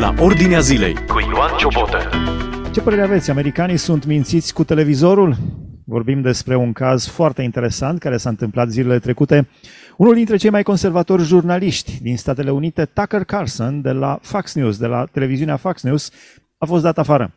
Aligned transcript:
la 0.00 0.14
Ordinea 0.18 0.60
Zilei 0.60 0.94
cu 0.94 1.18
Ioan 1.32 1.56
Ciobotă. 1.56 1.98
Ce 2.72 2.80
părere 2.80 3.02
aveți? 3.02 3.30
Americanii 3.30 3.76
sunt 3.76 4.04
mințiți 4.06 4.54
cu 4.54 4.64
televizorul? 4.64 5.36
Vorbim 5.84 6.20
despre 6.20 6.56
un 6.56 6.72
caz 6.72 7.06
foarte 7.06 7.42
interesant 7.42 7.98
care 7.98 8.16
s-a 8.16 8.28
întâmplat 8.28 8.68
zilele 8.70 8.98
trecute. 8.98 9.48
Unul 9.96 10.14
dintre 10.14 10.36
cei 10.36 10.50
mai 10.50 10.62
conservatori 10.62 11.22
jurnaliști 11.22 11.98
din 12.02 12.16
Statele 12.16 12.50
Unite, 12.50 12.84
Tucker 12.84 13.24
Carlson, 13.24 13.80
de 13.80 13.90
la 13.90 14.18
Fox 14.22 14.54
News, 14.54 14.78
de 14.78 14.86
la 14.86 15.04
televiziunea 15.12 15.56
Fox 15.56 15.82
News, 15.82 16.10
a 16.58 16.66
fost 16.66 16.82
dat 16.82 16.98
afară. 16.98 17.34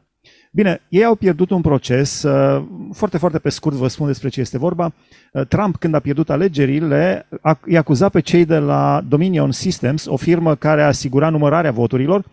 Bine, 0.52 0.82
ei 0.90 1.04
au 1.04 1.16
pierdut 1.16 1.50
un 1.50 1.62
proces, 1.62 2.24
uh, 2.24 2.64
foarte, 2.94 3.18
foarte 3.18 3.40
pe 3.40 3.50
scurt 3.50 3.76
vă 3.76 3.88
spun 3.88 4.08
despre 4.08 4.30
ce 4.30 4.40
este 4.40 4.58
vorba. 4.58 4.94
Uh, 5.32 5.48
Trump, 5.48 5.76
când 5.76 5.96
a 5.96 6.00
pierdut 6.00 6.30
alegerile, 6.30 7.28
i-a 7.68 7.80
acuzat 7.80 8.12
pe 8.12 8.20
cei 8.20 8.46
de 8.46 8.58
la 8.58 9.02
Dominion 9.08 9.52
Systems, 9.52 10.06
o 10.06 10.16
firmă 10.18 10.56
care 10.56 10.84
asigura 10.84 11.30
numărarea 11.30 11.72
voturilor, 11.72 12.24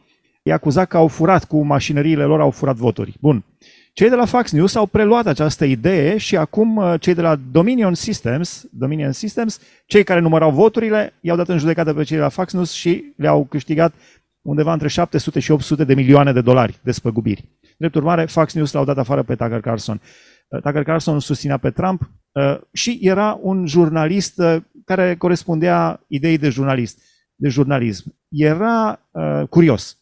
i-a 0.50 0.56
acuzat 0.56 0.88
că 0.88 0.96
au 0.96 1.08
furat 1.08 1.44
cu 1.44 1.62
mașinăriile 1.62 2.24
lor, 2.24 2.40
au 2.40 2.50
furat 2.50 2.76
voturi. 2.76 3.16
Bun. 3.20 3.44
Cei 3.92 4.08
de 4.08 4.14
la 4.14 4.24
Fox 4.24 4.50
News 4.52 4.74
au 4.74 4.86
preluat 4.86 5.26
această 5.26 5.64
idee 5.64 6.16
și 6.16 6.36
acum 6.36 6.76
uh, 6.76 6.94
cei 7.00 7.14
de 7.14 7.20
la 7.20 7.36
Dominion 7.50 7.94
Systems, 7.94 8.66
Dominion 8.70 9.12
Systems, 9.12 9.60
cei 9.86 10.04
care 10.04 10.20
numărau 10.20 10.50
voturile, 10.50 11.12
i-au 11.20 11.36
dat 11.36 11.48
în 11.48 11.58
judecată 11.58 11.94
pe 11.94 12.02
cei 12.02 12.16
de 12.16 12.22
la 12.22 12.28
Fox 12.28 12.52
News 12.52 12.72
și 12.72 13.04
le-au 13.16 13.44
câștigat 13.44 13.94
undeva 14.42 14.72
între 14.72 14.88
700 14.88 15.40
și 15.40 15.50
800 15.50 15.84
de 15.84 15.94
milioane 15.94 16.32
de 16.32 16.40
dolari 16.40 16.78
de 16.82 16.90
spăgubiri. 16.90 17.48
Drept 17.78 17.94
urmare, 17.94 18.24
Fox 18.24 18.54
News 18.54 18.72
l-au 18.72 18.84
dat 18.84 18.98
afară 18.98 19.22
pe 19.22 19.34
Tucker 19.34 19.60
Carlson. 19.60 20.00
Uh, 20.48 20.62
Tucker 20.62 20.82
Carlson 20.82 21.20
susținea 21.20 21.56
pe 21.56 21.70
Trump 21.70 22.10
uh, 22.32 22.58
și 22.72 22.98
era 23.02 23.38
un 23.42 23.66
jurnalist 23.66 24.38
uh, 24.38 24.56
care 24.84 25.16
corespundea 25.16 26.04
ideii 26.08 26.38
de 26.38 26.48
jurnalist, 26.48 26.98
de 27.34 27.48
jurnalism. 27.48 28.14
Era 28.28 29.00
uh, 29.10 29.48
curios. 29.48 29.99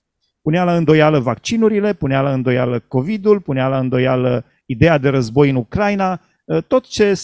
Punea 0.48 0.64
la 0.64 0.76
îndoială 0.76 1.18
vaccinurile, 1.18 1.92
punea 1.92 2.20
la 2.20 2.32
îndoială 2.32 2.78
COVID-ul, 2.78 3.40
punea 3.40 3.68
la 3.68 3.78
îndoială 3.78 4.44
ideea 4.66 4.98
de 4.98 5.08
război 5.08 5.50
în 5.50 5.56
Ucraina, 5.56 6.20
uh, 6.44 6.62
tot 6.62 6.86
ce 6.86 7.20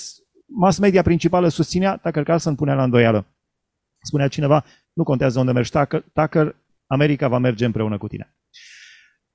mass 0.47 0.79
media 0.79 1.03
principală 1.03 1.49
susținea, 1.49 1.97
Tucker 1.97 2.23
Carlson 2.23 2.55
punea 2.55 2.75
la 2.75 2.83
îndoială. 2.83 3.27
Spunea 4.03 4.29
cineva, 4.29 4.65
nu 4.93 5.03
contează 5.03 5.39
unde 5.39 5.53
mergi 5.53 5.71
Tucker, 5.71 6.05
Tucker 6.13 6.57
America 6.87 7.29
va 7.29 7.39
merge 7.39 7.65
împreună 7.65 7.99
cu 7.99 8.09
tine. 8.09 8.35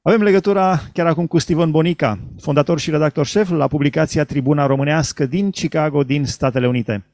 Avem 0.02 0.22
legătura 0.22 0.78
chiar 0.94 1.08
acum 1.08 1.28
cu 1.28 1.38
Steven 1.38 1.72
Bonica, 1.72 2.20
fondator 2.40 2.80
și 2.80 2.92
redactor 2.92 3.26
șef 3.26 3.50
la 3.50 3.68
publicația 3.68 4.24
Tribuna 4.24 4.66
Românească 4.66 5.26
din 5.26 5.52
Chicago, 5.52 6.04
din 6.04 6.26
Statele 6.26 6.68
Unite. 6.68 7.06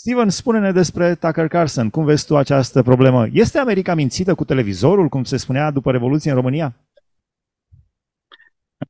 Steven, 0.00 0.28
spune-ne 0.28 0.72
despre 0.72 1.14
Tucker 1.14 1.48
Carlson. 1.48 1.90
Cum 1.90 2.04
vezi 2.04 2.26
tu 2.26 2.36
această 2.36 2.82
problemă? 2.82 3.26
Este 3.32 3.58
America 3.58 3.94
mințită 3.94 4.34
cu 4.34 4.44
televizorul, 4.44 5.08
cum 5.08 5.24
se 5.24 5.36
spunea 5.36 5.70
după 5.70 5.90
Revoluție 5.90 6.30
în 6.30 6.36
România? 6.36 6.76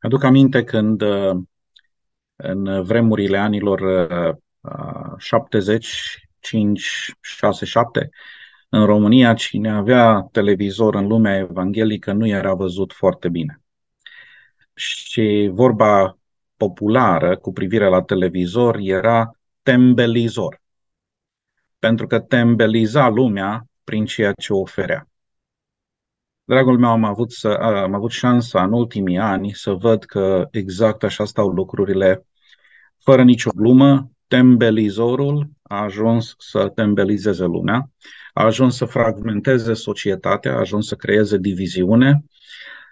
Aduc 0.01 0.25
aminte 0.25 0.65
când 0.65 1.03
în 2.37 2.83
vremurile 2.83 3.39
anilor 3.39 3.81
70, 5.19 6.19
5, 6.41 7.13
6, 7.21 7.65
7, 7.65 8.09
în 8.69 8.85
România, 8.85 9.35
cine 9.35 9.71
avea 9.71 10.29
televizor 10.33 10.95
în 10.95 11.07
lumea 11.07 11.37
evanghelică 11.37 12.13
nu 12.13 12.27
era 12.27 12.55
văzut 12.55 12.93
foarte 12.93 13.29
bine. 13.29 13.61
Și 14.75 15.51
vorba 15.53 16.19
populară 16.57 17.37
cu 17.37 17.53
privire 17.53 17.89
la 17.89 18.03
televizor 18.03 18.77
era 18.81 19.31
tembelizor. 19.63 20.61
Pentru 21.79 22.07
că 22.07 22.19
tembeliza 22.21 23.09
lumea 23.09 23.67
prin 23.85 24.05
ceea 24.05 24.33
ce 24.33 24.53
oferea. 24.53 25.09
Dragul 26.45 26.79
meu, 26.79 26.91
am 26.91 27.05
avut, 27.05 27.33
să, 27.33 27.49
am 27.49 27.95
avut 27.95 28.11
șansa 28.11 28.63
în 28.63 28.73
ultimii 28.73 29.19
ani 29.19 29.53
să 29.55 29.73
văd 29.73 30.05
că 30.05 30.49
exact 30.51 31.03
așa 31.03 31.25
stau 31.25 31.49
lucrurile, 31.49 32.27
fără 32.99 33.23
nicio 33.23 33.51
glumă, 33.55 34.11
tembelizorul 34.27 35.51
a 35.63 35.83
ajuns 35.83 36.35
să 36.39 36.69
tembelizeze 36.69 37.45
lumea 37.45 37.91
a 38.39 38.45
ajuns 38.45 38.77
să 38.77 38.85
fragmenteze 38.85 39.75
societatea, 39.75 40.53
a 40.53 40.59
ajuns 40.59 40.87
să 40.87 40.95
creeze 40.95 41.37
diviziune 41.37 42.25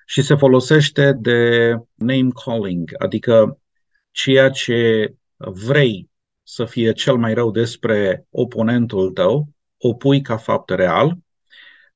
și 0.06 0.22
se 0.22 0.34
folosește 0.34 1.12
de 1.12 1.70
name 1.94 2.28
calling, 2.44 2.90
adică 2.98 3.60
ceea 4.10 4.50
ce 4.50 5.14
vrei 5.36 6.10
să 6.48 6.64
fie 6.64 6.92
cel 6.92 7.16
mai 7.16 7.34
rău 7.34 7.50
despre 7.50 8.26
oponentul 8.30 9.10
tău, 9.10 9.48
o 9.78 9.94
pui 9.94 10.20
ca 10.20 10.36
fapt 10.36 10.70
real 10.70 11.18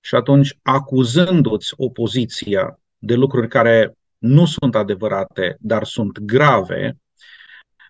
și 0.00 0.14
atunci 0.14 0.58
acuzându-ți 0.62 1.72
opoziția 1.76 2.78
de 2.98 3.14
lucruri 3.14 3.48
care 3.48 3.94
nu 4.18 4.46
sunt 4.46 4.74
adevărate, 4.74 5.56
dar 5.60 5.84
sunt 5.84 6.18
grave, 6.18 6.98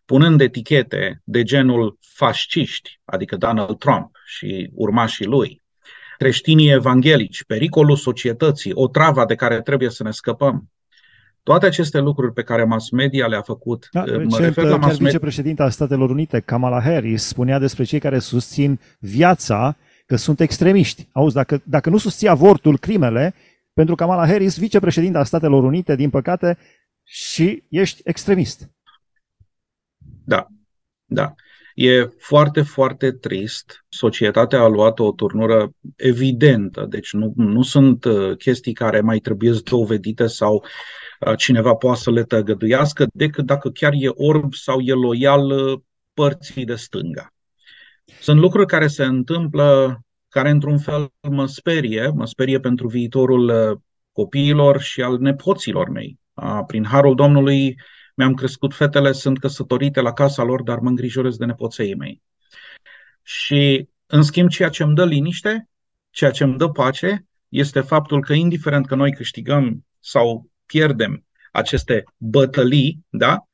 punând 0.05 0.41
etichete 0.41 1.21
de 1.25 1.43
genul 1.43 1.99
fasciști, 2.01 3.01
adică 3.05 3.37
Donald 3.37 3.79
Trump 3.79 4.17
și 4.25 4.71
urmașii 4.75 5.27
lui, 5.27 5.63
creștinii 6.19 6.71
evanghelici, 6.71 7.45
pericolul 7.45 7.97
societății, 7.97 8.73
o 8.75 8.89
travă 8.89 9.25
de 9.25 9.35
care 9.35 9.63
trebuie 9.63 9.91
să 9.91 10.03
ne 10.03 10.11
scăpăm. 10.11 10.71
Toate 11.43 11.67
aceste 11.67 11.99
lucruri 11.99 12.33
pe 12.33 12.43
care 12.43 12.65
mass 12.65 12.91
media 12.91 13.27
le-a 13.27 13.43
făcut, 13.43 13.89
da, 13.93 14.01
mă 14.01 14.07
recent, 14.07 14.35
refer 14.35 14.65
la 14.65 14.77
mass 14.77 14.93
media... 14.93 15.07
vicepreședinta 15.07 15.71
Statelor 15.71 16.11
Unite, 16.11 16.41
Kamala 16.41 16.81
Harris, 16.81 17.25
spunea 17.25 17.59
despre 17.59 17.85
cei 17.85 17.99
care 17.99 18.19
susțin 18.19 18.81
viața 18.99 19.77
că 20.07 20.17
sunt 20.17 20.41
extremiști. 20.41 21.09
Auzi, 21.13 21.35
dacă, 21.35 21.61
dacă 21.65 21.91
nu 21.91 21.97
susții 21.97 22.29
avortul, 22.29 22.79
crimele, 22.79 23.35
pentru 23.73 23.95
Kamala 23.95 24.27
Harris, 24.27 24.59
vicepreședinta 24.59 25.25
Statelor 25.25 25.65
Unite, 25.65 25.97
din 25.97 26.11
păcate, 26.11 26.59
și 27.03 27.63
ești 27.69 28.01
extremist. 28.05 28.71
Da, 30.25 30.47
da. 31.05 31.35
E 31.83 32.09
foarte, 32.19 32.63
foarte 32.63 33.13
trist. 33.13 33.85
Societatea 33.89 34.61
a 34.61 34.67
luat 34.67 34.99
o 34.99 35.13
turnură 35.13 35.71
evidentă, 35.97 36.87
deci 36.89 37.13
nu, 37.13 37.33
nu 37.37 37.63
sunt 37.63 38.05
uh, 38.05 38.37
chestii 38.37 38.73
care 38.73 39.01
mai 39.01 39.19
trebuie 39.19 39.53
dovedite 39.71 40.27
sau 40.27 40.65
uh, 41.21 41.37
cineva 41.37 41.75
poate 41.75 42.01
să 42.01 42.11
le 42.11 42.23
tăgăduiască, 42.23 43.07
decât 43.13 43.47
dacă 43.47 43.71
chiar 43.71 43.93
e 43.95 44.09
orb 44.09 44.55
sau 44.55 44.81
e 44.81 44.93
loial 44.93 45.51
uh, 45.51 45.81
părții 46.15 46.65
de 46.65 46.75
stânga. 46.75 47.33
Sunt 48.21 48.41
lucruri 48.41 48.67
care 48.67 48.87
se 48.87 49.05
întâmplă, 49.05 50.01
care 50.29 50.51
într-un 50.51 50.79
fel 50.79 51.13
mă 51.31 51.47
sperie, 51.47 52.11
mă 52.15 52.27
sperie 52.27 52.61
pentru 52.61 52.89
viitorul 52.89 53.81
copiilor 54.13 54.81
și 54.81 55.03
al 55.03 55.19
nepoților 55.19 55.89
mei. 55.89 56.19
Prin 56.67 56.85
harul 56.85 57.15
Domnului, 57.15 57.77
mi-am 58.21 58.35
crescut 58.35 58.75
fetele, 58.75 59.13
sunt 59.13 59.39
căsătorite 59.39 60.01
la 60.01 60.13
casa 60.13 60.43
lor, 60.43 60.63
dar 60.63 60.79
mă 60.79 60.89
îngrijorez 60.89 61.37
de 61.37 61.45
nepoței 61.45 61.95
mei. 61.95 62.23
Și, 63.23 63.89
în 64.07 64.23
schimb, 64.23 64.49
ceea 64.49 64.69
ce 64.69 64.83
îmi 64.83 64.95
dă 64.95 65.05
liniște, 65.05 65.69
ceea 66.11 66.31
ce 66.31 66.45
îmi 66.45 66.57
dă 66.57 66.69
pace, 66.69 67.27
este 67.49 67.81
faptul 67.81 68.23
că, 68.23 68.33
indiferent 68.33 68.87
că 68.87 68.95
noi 68.95 69.13
câștigăm 69.13 69.87
sau 70.01 70.51
pierdem 70.67 71.25
aceste 71.53 72.05
bătălii, 72.17 73.07
da? 73.09 73.45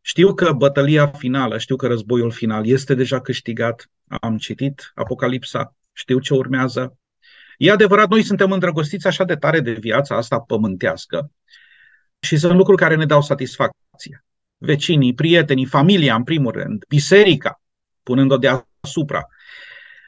Știu 0.00 0.34
că 0.34 0.52
bătălia 0.52 1.06
finală, 1.06 1.58
știu 1.58 1.76
că 1.76 1.86
războiul 1.86 2.30
final 2.30 2.66
este 2.66 2.94
deja 2.94 3.20
câștigat, 3.20 3.90
am 4.20 4.36
citit 4.36 4.92
Apocalipsa, 4.94 5.76
știu 5.92 6.18
ce 6.18 6.34
urmează. 6.34 6.98
E 7.58 7.70
adevărat, 7.70 8.08
noi 8.08 8.22
suntem 8.22 8.52
îndrăgostiți 8.52 9.06
așa 9.06 9.24
de 9.24 9.34
tare 9.34 9.60
de 9.60 9.72
viața 9.72 10.16
asta 10.16 10.40
pământească 10.40 11.30
și 12.20 12.36
sunt 12.36 12.54
lucruri 12.54 12.80
care 12.80 12.94
ne 12.94 13.06
dau 13.06 13.22
satisfacție 13.22 13.83
relație. 13.94 14.24
Vecinii, 14.58 15.14
prietenii, 15.14 15.64
familia, 15.64 16.14
în 16.14 16.22
primul 16.22 16.52
rând, 16.52 16.84
biserica, 16.88 17.60
punând-o 18.02 18.36
deasupra. 18.36 19.26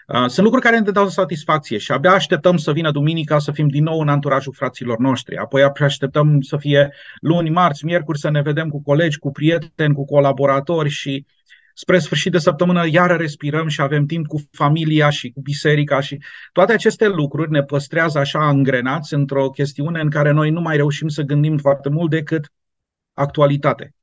Uh, 0.06 0.26
sunt 0.26 0.44
lucruri 0.44 0.64
care 0.64 0.78
ne 0.78 0.90
dau 0.90 1.08
satisfacție 1.08 1.78
și 1.78 1.92
abia 1.92 2.12
așteptăm 2.12 2.56
să 2.56 2.72
vină 2.72 2.90
duminica 2.90 3.38
să 3.38 3.52
fim 3.52 3.68
din 3.68 3.82
nou 3.82 4.00
în 4.00 4.08
anturajul 4.08 4.52
fraților 4.52 4.98
noștri. 4.98 5.36
Apoi 5.36 5.62
așteptăm 5.62 6.40
să 6.40 6.56
fie 6.56 6.92
luni, 7.20 7.50
marți, 7.50 7.84
miercuri 7.84 8.18
să 8.18 8.30
ne 8.30 8.42
vedem 8.42 8.68
cu 8.68 8.82
colegi, 8.82 9.18
cu 9.18 9.30
prieteni, 9.30 9.94
cu 9.94 10.04
colaboratori 10.04 10.88
și 10.88 11.26
spre 11.74 11.98
sfârșit 11.98 12.32
de 12.32 12.38
săptămână 12.38 12.88
iară 12.88 13.14
respirăm 13.14 13.68
și 13.68 13.80
avem 13.80 14.06
timp 14.06 14.26
cu 14.26 14.40
familia 14.50 15.10
și 15.10 15.30
cu 15.30 15.40
biserica 15.40 16.00
și 16.00 16.18
toate 16.52 16.72
aceste 16.72 17.08
lucruri 17.08 17.50
ne 17.50 17.62
păstrează 17.62 18.18
așa 18.18 18.48
îngrenați 18.48 19.14
într-o 19.14 19.50
chestiune 19.50 20.00
în 20.00 20.10
care 20.10 20.30
noi 20.30 20.50
nu 20.50 20.60
mai 20.60 20.76
reușim 20.76 21.08
să 21.08 21.22
gândim 21.22 21.56
foarte 21.56 21.88
mult 21.88 22.10
decât 22.10 22.50
actualitate, 23.16 23.94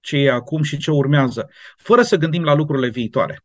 ce 0.00 0.16
e 0.16 0.30
acum 0.30 0.62
și 0.62 0.76
ce 0.76 0.90
urmează, 0.90 1.48
fără 1.76 2.02
să 2.02 2.16
gândim 2.16 2.42
la 2.42 2.54
lucrurile 2.54 2.88
viitoare. 2.88 3.42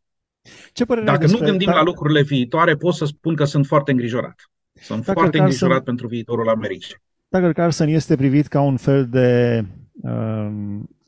Ce 0.72 0.84
Dacă 1.04 1.26
nu 1.26 1.38
gândim 1.38 1.70
la 1.70 1.82
lucrurile 1.82 2.22
viitoare, 2.22 2.76
pot 2.76 2.94
să 2.94 3.04
spun 3.04 3.34
că 3.34 3.44
sunt 3.44 3.66
foarte 3.66 3.90
îngrijorat. 3.90 4.50
Sunt 4.72 4.98
Tucker 4.98 5.14
foarte 5.14 5.38
Carlson, 5.38 5.40
îngrijorat 5.40 5.84
pentru 5.84 6.06
viitorul 6.06 6.48
Americii. 6.48 6.96
Tucker 7.28 7.52
Carlson 7.52 7.88
este 7.88 8.16
privit 8.16 8.46
ca 8.46 8.60
un 8.60 8.76
fel 8.76 9.08
de 9.08 9.60
uh, 10.02 10.48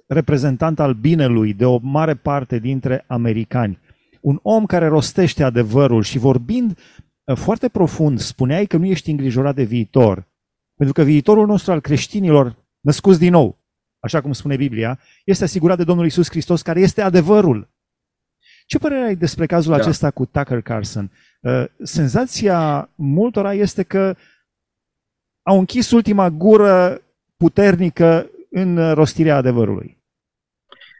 reprezentant 0.06 0.80
al 0.80 0.94
binelui 0.94 1.54
de 1.54 1.64
o 1.64 1.78
mare 1.82 2.14
parte 2.14 2.58
dintre 2.58 3.04
americani. 3.06 3.78
Un 4.20 4.38
om 4.42 4.66
care 4.66 4.86
rostește 4.86 5.42
adevărul 5.42 6.02
și 6.02 6.18
vorbind 6.18 6.78
uh, 7.24 7.36
foarte 7.36 7.68
profund, 7.68 8.18
spuneai 8.18 8.66
că 8.66 8.76
nu 8.76 8.86
ești 8.86 9.10
îngrijorat 9.10 9.54
de 9.54 9.62
viitor. 9.62 10.26
Pentru 10.74 10.94
că 10.94 11.02
viitorul 11.02 11.46
nostru 11.46 11.72
al 11.72 11.80
creștinilor 11.80 12.56
născuți 12.80 13.18
din 13.18 13.30
nou, 13.30 13.58
așa 14.06 14.20
cum 14.20 14.32
spune 14.32 14.56
Biblia, 14.56 15.00
este 15.24 15.44
asigurat 15.44 15.76
de 15.76 15.84
Domnul 15.84 16.06
Isus 16.06 16.28
Hristos, 16.28 16.62
care 16.62 16.80
este 16.80 17.02
adevărul. 17.02 17.68
Ce 18.66 18.78
părere 18.78 19.04
ai 19.04 19.16
despre 19.16 19.46
cazul 19.46 19.72
da. 19.72 19.78
acesta 19.78 20.10
cu 20.10 20.26
Tucker 20.26 20.60
Carlson? 20.60 21.10
Uh, 21.40 21.64
senzația 21.82 22.90
multora 22.94 23.52
este 23.52 23.82
că 23.82 24.16
au 25.42 25.58
închis 25.58 25.90
ultima 25.90 26.30
gură 26.30 27.02
puternică 27.36 28.30
în 28.50 28.92
rostirea 28.94 29.36
adevărului. 29.36 29.98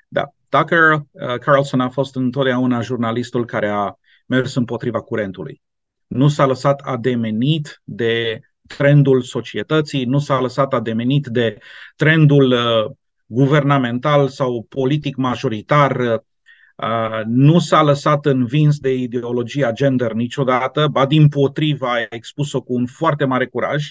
Da, 0.09 0.33
Tucker 0.49 0.93
uh, 0.93 1.39
Carlson 1.41 1.81
a 1.81 1.89
fost 1.89 2.17
întotdeauna 2.17 2.81
jurnalistul 2.81 3.45
care 3.45 3.69
a 3.69 3.95
mers 4.27 4.55
împotriva 4.55 5.01
curentului. 5.01 5.63
Nu 6.07 6.29
s-a 6.29 6.47
lăsat 6.47 6.81
ademenit 6.81 7.81
de 7.85 8.41
trendul 8.67 9.23
societății, 9.23 10.05
nu 10.05 10.19
s-a 10.19 10.41
lăsat 10.41 10.73
ademenit 10.73 11.27
de 11.27 11.59
trendul 11.97 12.53
uh, 12.53 12.95
guvernamental 13.27 14.29
sau 14.29 14.67
politic 14.69 15.17
majoritar, 15.17 15.97
uh, 16.01 17.21
nu 17.27 17.59
s-a 17.59 17.83
lăsat 17.83 18.27
învins 18.27 18.79
de 18.79 18.95
ideologia 18.95 19.73
gender 19.73 20.13
niciodată, 20.13 20.89
ba 20.91 21.07
din 21.07 21.29
potriva 21.29 21.93
a 21.93 22.07
expus-o 22.09 22.61
cu 22.61 22.75
un 22.75 22.87
foarte 22.87 23.25
mare 23.25 23.47
curaj. 23.47 23.85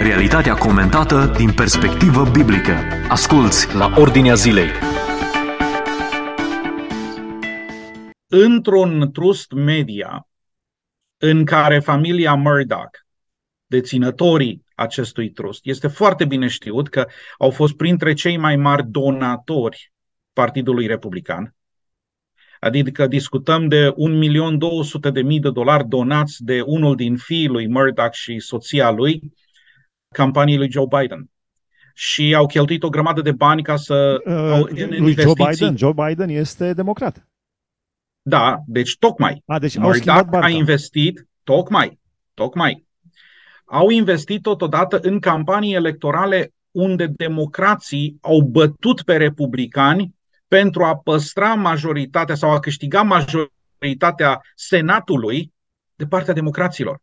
Realitatea 0.00 0.54
comentată 0.54 1.32
din 1.36 1.52
perspectivă 1.52 2.30
biblică. 2.32 2.72
Asculți 3.08 3.76
la 3.76 3.92
Ordinea 3.96 4.34
Zilei. 4.34 4.68
Într-un 8.28 9.10
trust 9.12 9.52
media 9.52 10.29
în 11.22 11.44
care 11.44 11.78
familia 11.78 12.34
Murdoch, 12.34 12.90
deținătorii 13.66 14.64
acestui 14.74 15.30
trust, 15.30 15.60
este 15.62 15.88
foarte 15.88 16.24
bine 16.24 16.48
știut 16.48 16.88
că 16.88 17.06
au 17.38 17.50
fost 17.50 17.76
printre 17.76 18.12
cei 18.12 18.36
mai 18.36 18.56
mari 18.56 18.86
donatori 18.86 19.92
Partidului 20.32 20.86
Republican. 20.86 21.54
Adică 22.60 23.06
discutăm 23.06 23.68
de 23.68 23.94
1.200.000 25.32 25.40
de 25.40 25.50
dolari 25.50 25.88
donați 25.88 26.44
de 26.44 26.60
unul 26.60 26.96
din 26.96 27.16
fiii 27.16 27.48
lui 27.48 27.68
Murdoch 27.68 28.12
și 28.12 28.38
soția 28.38 28.90
lui, 28.90 29.32
campaniei 30.14 30.58
lui 30.58 30.70
Joe 30.70 30.86
Biden. 31.00 31.30
Și 31.94 32.34
au 32.34 32.46
cheltuit 32.46 32.82
o 32.82 32.88
grămadă 32.88 33.20
de 33.20 33.32
bani 33.32 33.62
ca 33.62 33.76
să... 33.76 34.20
Uh, 34.24 34.34
au, 34.34 34.68
lui 34.88 35.14
Joe 35.14 35.32
Biden? 35.50 35.76
Joe 35.76 35.92
Biden 35.92 36.28
este 36.28 36.72
democrat. 36.72 37.29
Da, 38.30 38.62
deci 38.66 38.96
tocmai. 38.98 39.42
A, 39.46 39.58
deci 39.58 39.76
au 39.78 39.92
schimbat 39.92 40.42
a 40.42 40.48
investit, 40.48 41.26
tocmai, 41.44 41.98
tocmai. 42.34 42.86
Au 43.64 43.88
investit 43.88 44.42
totodată 44.42 44.98
în 45.02 45.18
campanii 45.18 45.74
electorale 45.74 46.52
unde 46.70 47.06
democrații 47.06 48.18
au 48.20 48.40
bătut 48.40 49.02
pe 49.02 49.16
republicani 49.16 50.14
pentru 50.48 50.84
a 50.84 50.96
păstra 50.96 51.54
majoritatea 51.54 52.34
sau 52.34 52.50
a 52.50 52.58
câștiga 52.58 53.02
majoritatea 53.02 54.40
Senatului 54.54 55.52
de 55.94 56.06
partea 56.06 56.34
democraților. 56.34 57.00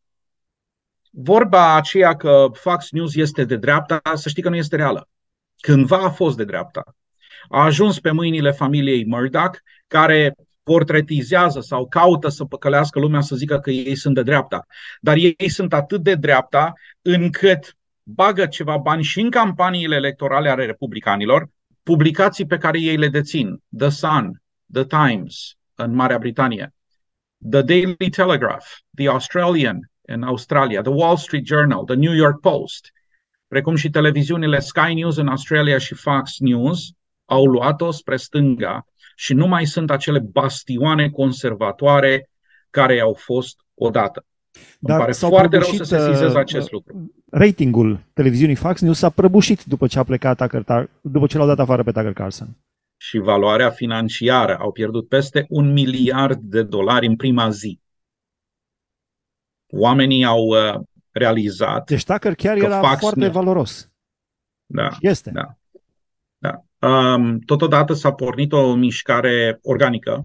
Vorba 1.11 1.75
aceea 1.75 2.15
că 2.15 2.45
Fox 2.53 2.91
News 2.91 3.15
este 3.15 3.43
de 3.43 3.55
dreapta, 3.55 4.01
să 4.13 4.29
știi 4.29 4.43
că 4.43 4.49
nu 4.49 4.55
este 4.55 4.75
reală. 4.75 5.09
Cândva 5.59 5.97
a 5.97 6.09
fost 6.09 6.37
de 6.37 6.43
dreapta. 6.43 6.83
A 7.49 7.63
ajuns 7.63 7.99
pe 7.99 8.11
mâinile 8.11 8.51
familiei 8.51 9.05
Murdoch, 9.05 9.57
care 9.87 10.35
portretizează 10.67 11.59
sau 11.59 11.87
caută 11.87 12.29
să 12.29 12.45
păcălească 12.45 12.99
lumea 12.99 13.21
să 13.21 13.35
zică 13.35 13.59
că 13.59 13.71
ei 13.71 13.95
sunt 13.95 14.15
de 14.15 14.23
dreapta. 14.23 14.65
Dar 15.01 15.15
ei 15.15 15.49
sunt 15.49 15.73
atât 15.73 16.01
de 16.01 16.15
dreapta 16.15 16.73
încât 17.01 17.77
bagă 18.03 18.45
ceva 18.45 18.77
bani 18.77 19.03
și 19.03 19.19
în 19.19 19.29
campaniile 19.29 19.95
electorale 19.95 20.49
ale 20.49 20.65
republicanilor, 20.65 21.49
publicații 21.83 22.45
pe 22.45 22.57
care 22.57 22.79
ei 22.79 22.97
le 22.97 23.07
dețin, 23.07 23.61
The 23.77 23.89
Sun, 23.89 24.41
The 24.73 24.83
Times 24.83 25.55
în 25.75 25.95
Marea 25.95 26.17
Britanie, 26.17 26.73
The 27.49 27.61
Daily 27.61 28.09
Telegraph, 28.09 28.65
The 28.95 29.07
Australian 29.07 29.91
în 30.01 30.23
Australia, 30.23 30.81
The 30.81 30.91
Wall 30.91 31.17
Street 31.17 31.45
Journal, 31.45 31.83
The 31.83 31.95
New 31.95 32.13
York 32.13 32.39
Post, 32.39 32.91
precum 33.47 33.75
și 33.75 33.89
televiziunile 33.89 34.59
Sky 34.59 34.93
News 34.93 35.17
în 35.17 35.27
Australia 35.27 35.77
și 35.77 35.93
Fox 35.93 36.39
News, 36.39 36.79
au 37.25 37.45
luat-o 37.45 37.91
spre 37.91 38.15
stânga 38.15 38.85
și 39.19 39.33
nu 39.33 39.47
mai 39.47 39.65
sunt 39.65 39.91
acele 39.91 40.19
bastioane 40.19 41.09
conservatoare 41.09 42.29
care 42.69 42.99
au 42.99 43.13
fost 43.13 43.59
odată. 43.73 44.25
Dar 44.79 44.99
Îmi 44.99 44.99
pare 44.99 45.11
foarte 45.11 45.57
rău 45.57 45.67
să 45.67 45.83
se 45.83 45.97
sesizez 45.97 46.31
uh, 46.31 46.37
acest 46.37 46.71
lucru. 46.71 47.13
Ratingul 47.31 48.03
televiziunii 48.13 48.55
Fox 48.55 48.81
News 48.81 48.97
s-a 48.97 49.09
prăbușit 49.09 49.63
după 49.63 49.87
ce 49.87 49.99
a 49.99 50.03
plecat 50.03 50.37
Tucker, 50.37 50.89
după 51.01 51.27
ce 51.27 51.37
l-au 51.37 51.47
dat 51.47 51.59
afară 51.59 51.83
pe 51.83 51.91
Tucker 51.91 52.13
Carlson. 52.13 52.57
Și 52.97 53.17
valoarea 53.17 53.69
financiară 53.69 54.57
au 54.57 54.71
pierdut 54.71 55.07
peste 55.07 55.45
un 55.49 55.71
miliard 55.71 56.39
de 56.39 56.63
dolari 56.63 57.07
în 57.07 57.15
prima 57.15 57.49
zi. 57.49 57.79
Oamenii 59.67 60.25
au 60.25 60.45
uh, 60.45 60.79
realizat. 61.11 61.85
Deci 61.85 62.03
Tucker 62.03 62.35
chiar 62.35 62.57
era 62.57 62.79
Fox 62.79 62.99
foarte 62.99 63.19
News... 63.19 63.33
valoros. 63.33 63.89
Da. 64.65 64.89
Este. 64.99 65.31
Da. 65.31 65.57
Da. 66.79 67.13
Um, 67.13 67.39
totodată 67.39 67.93
s-a 67.93 68.11
pornit 68.11 68.51
o 68.51 68.73
mișcare 68.73 69.59
organică, 69.61 70.23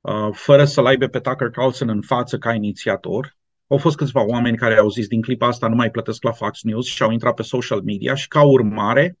uh, 0.00 0.28
fără 0.32 0.64
să-l 0.64 0.86
aibă 0.86 1.06
pe 1.06 1.18
Tucker 1.18 1.50
Carlson 1.50 1.88
în 1.88 2.00
față 2.00 2.38
ca 2.38 2.54
inițiator. 2.54 3.36
Au 3.66 3.76
fost 3.76 3.96
câțiva 3.96 4.24
oameni 4.26 4.56
care 4.56 4.78
au 4.78 4.88
zis 4.88 5.06
din 5.06 5.22
clipa 5.22 5.46
asta 5.46 5.68
nu 5.68 5.74
mai 5.74 5.90
plătesc 5.90 6.22
la 6.22 6.32
Fox 6.32 6.62
News 6.62 6.86
și 6.86 7.02
au 7.02 7.10
intrat 7.10 7.34
pe 7.34 7.42
social 7.42 7.82
media 7.82 8.14
și 8.14 8.28
ca 8.28 8.42
urmare 8.42 9.18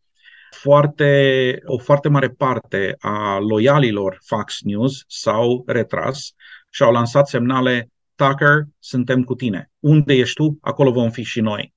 foarte, 0.50 1.58
o 1.64 1.78
foarte 1.78 2.08
mare 2.08 2.28
parte 2.28 2.96
a 2.98 3.38
loialilor 3.38 4.18
Fox 4.24 4.60
News 4.62 5.04
s-au 5.06 5.62
retras 5.66 6.34
și 6.70 6.82
au 6.82 6.92
lansat 6.92 7.28
semnale 7.28 7.90
Tucker, 8.14 8.64
suntem 8.78 9.22
cu 9.22 9.34
tine. 9.34 9.70
Unde 9.78 10.14
ești 10.14 10.34
tu, 10.34 10.58
acolo 10.60 10.90
vom 10.90 11.10
fi 11.10 11.22
și 11.22 11.40
noi. 11.40 11.74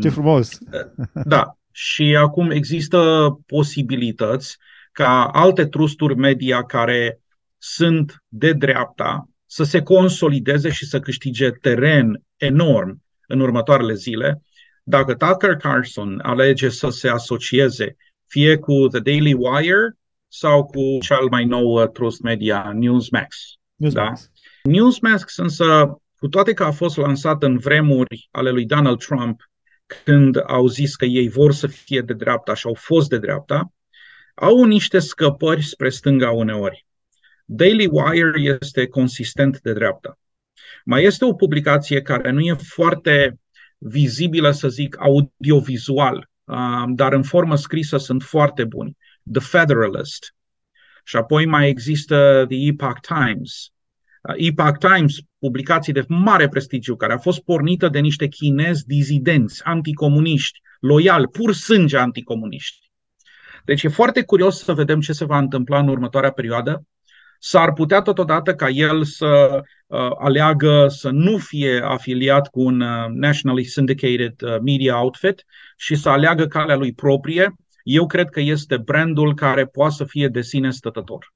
Ce 0.00 0.08
frumos! 0.08 0.58
Da, 1.24 1.57
și 1.80 2.16
acum 2.16 2.50
există 2.50 3.30
posibilități 3.46 4.56
ca 4.92 5.26
alte 5.26 5.66
trusturi 5.66 6.16
media 6.16 6.64
care 6.64 7.20
sunt 7.58 8.24
de 8.28 8.52
dreapta 8.52 9.28
să 9.46 9.64
se 9.64 9.82
consolideze 9.82 10.70
și 10.70 10.86
să 10.86 11.00
câștige 11.00 11.50
teren 11.50 12.22
enorm 12.36 13.02
în 13.26 13.40
următoarele 13.40 13.94
zile. 13.94 14.42
Dacă 14.82 15.14
Tucker 15.14 15.56
Carlson 15.56 16.20
alege 16.22 16.68
să 16.68 16.88
se 16.88 17.08
asocieze 17.08 17.96
fie 18.26 18.56
cu 18.56 18.86
The 18.88 19.00
Daily 19.00 19.32
Wire 19.32 19.96
sau 20.28 20.64
cu 20.64 20.98
cel 21.00 21.28
mai 21.30 21.44
nou 21.44 21.82
uh, 21.82 21.88
trust 21.88 22.20
media 22.20 22.72
Newsmax. 22.74 23.36
Newsmax. 23.74 24.30
Da? 24.62 24.70
Newsmax 24.70 25.36
însă, 25.36 25.98
cu 26.18 26.28
toate 26.28 26.52
că 26.52 26.64
a 26.64 26.70
fost 26.70 26.96
lansat 26.96 27.42
în 27.42 27.58
vremuri 27.58 28.28
ale 28.30 28.50
lui 28.50 28.64
Donald 28.64 28.98
Trump 28.98 29.47
când 30.04 30.42
au 30.46 30.66
zis 30.66 30.96
că 30.96 31.04
ei 31.04 31.28
vor 31.28 31.52
să 31.52 31.66
fie 31.66 32.00
de 32.00 32.12
dreapta 32.12 32.54
și 32.54 32.66
au 32.66 32.74
fost 32.74 33.08
de 33.08 33.18
dreapta, 33.18 33.72
au 34.34 34.64
niște 34.64 34.98
scăpări 34.98 35.62
spre 35.62 35.88
stânga 35.88 36.30
uneori. 36.30 36.86
Daily 37.44 37.88
Wire 37.90 38.40
este 38.40 38.86
consistent 38.86 39.60
de 39.60 39.72
dreapta. 39.72 40.18
Mai 40.84 41.02
este 41.02 41.24
o 41.24 41.34
publicație 41.34 42.02
care 42.02 42.30
nu 42.30 42.40
e 42.40 42.54
foarte 42.54 43.40
vizibilă, 43.78 44.50
să 44.50 44.68
zic, 44.68 44.96
audiovizual, 45.00 46.30
dar 46.88 47.12
în 47.12 47.22
formă 47.22 47.56
scrisă 47.56 47.96
sunt 47.96 48.22
foarte 48.22 48.64
buni. 48.64 48.96
The 49.32 49.40
Federalist. 49.40 50.34
Și 51.04 51.16
apoi 51.16 51.46
mai 51.46 51.68
există 51.68 52.44
The 52.48 52.66
Epoch 52.66 53.00
Times. 53.00 53.70
Epoch 54.36 54.78
Times, 54.78 55.16
publicații 55.38 55.92
de 55.92 56.04
mare 56.08 56.48
prestigiu, 56.48 56.96
care 56.96 57.12
a 57.12 57.18
fost 57.18 57.40
pornită 57.40 57.88
de 57.88 57.98
niște 57.98 58.28
chinezi 58.28 58.86
dizidenți, 58.86 59.64
anticomuniști, 59.64 60.60
loiali, 60.80 61.28
pur 61.28 61.52
sânge 61.52 61.96
anticomuniști. 61.96 62.90
Deci 63.64 63.82
e 63.82 63.88
foarte 63.88 64.22
curios 64.22 64.62
să 64.62 64.72
vedem 64.72 65.00
ce 65.00 65.12
se 65.12 65.24
va 65.24 65.38
întâmpla 65.38 65.78
în 65.78 65.88
următoarea 65.88 66.30
perioadă. 66.30 66.86
S-ar 67.38 67.72
putea 67.72 68.00
totodată 68.00 68.54
ca 68.54 68.68
el 68.68 69.04
să 69.04 69.60
uh, 69.86 70.10
aleagă 70.18 70.86
să 70.88 71.10
nu 71.10 71.36
fie 71.36 71.80
afiliat 71.84 72.48
cu 72.48 72.60
un 72.60 72.80
uh, 72.80 73.06
nationally 73.08 73.64
syndicated 73.64 74.42
uh, 74.42 74.56
media 74.64 75.00
outfit 75.00 75.44
și 75.76 75.94
să 75.94 76.08
aleagă 76.08 76.46
calea 76.46 76.76
lui 76.76 76.92
proprie. 76.92 77.54
Eu 77.82 78.06
cred 78.06 78.28
că 78.28 78.40
este 78.40 78.76
brandul 78.76 79.34
care 79.34 79.66
poate 79.66 79.94
să 79.94 80.04
fie 80.04 80.28
de 80.28 80.42
sine 80.42 80.70
stătător. 80.70 81.32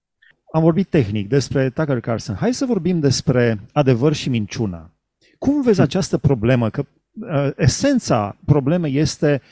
Am 0.53 0.63
vorbit 0.63 0.89
tehnic 0.89 1.29
despre 1.29 1.71
Tucker 1.71 2.01
Carlson. 2.01 2.35
Hai 2.35 2.55
să 2.55 2.67
vorbim 2.67 3.01
despre 3.01 3.61
adevăr 3.73 4.13
și 4.13 4.29
minciună. 4.29 4.97
Cum 5.39 5.63
vezi 5.63 5.81
această 5.81 6.19
problemă? 6.19 6.71
Că 6.71 6.85
uh, 7.13 7.51
esența 7.57 8.37
problemei 8.45 8.97
este 8.97 9.43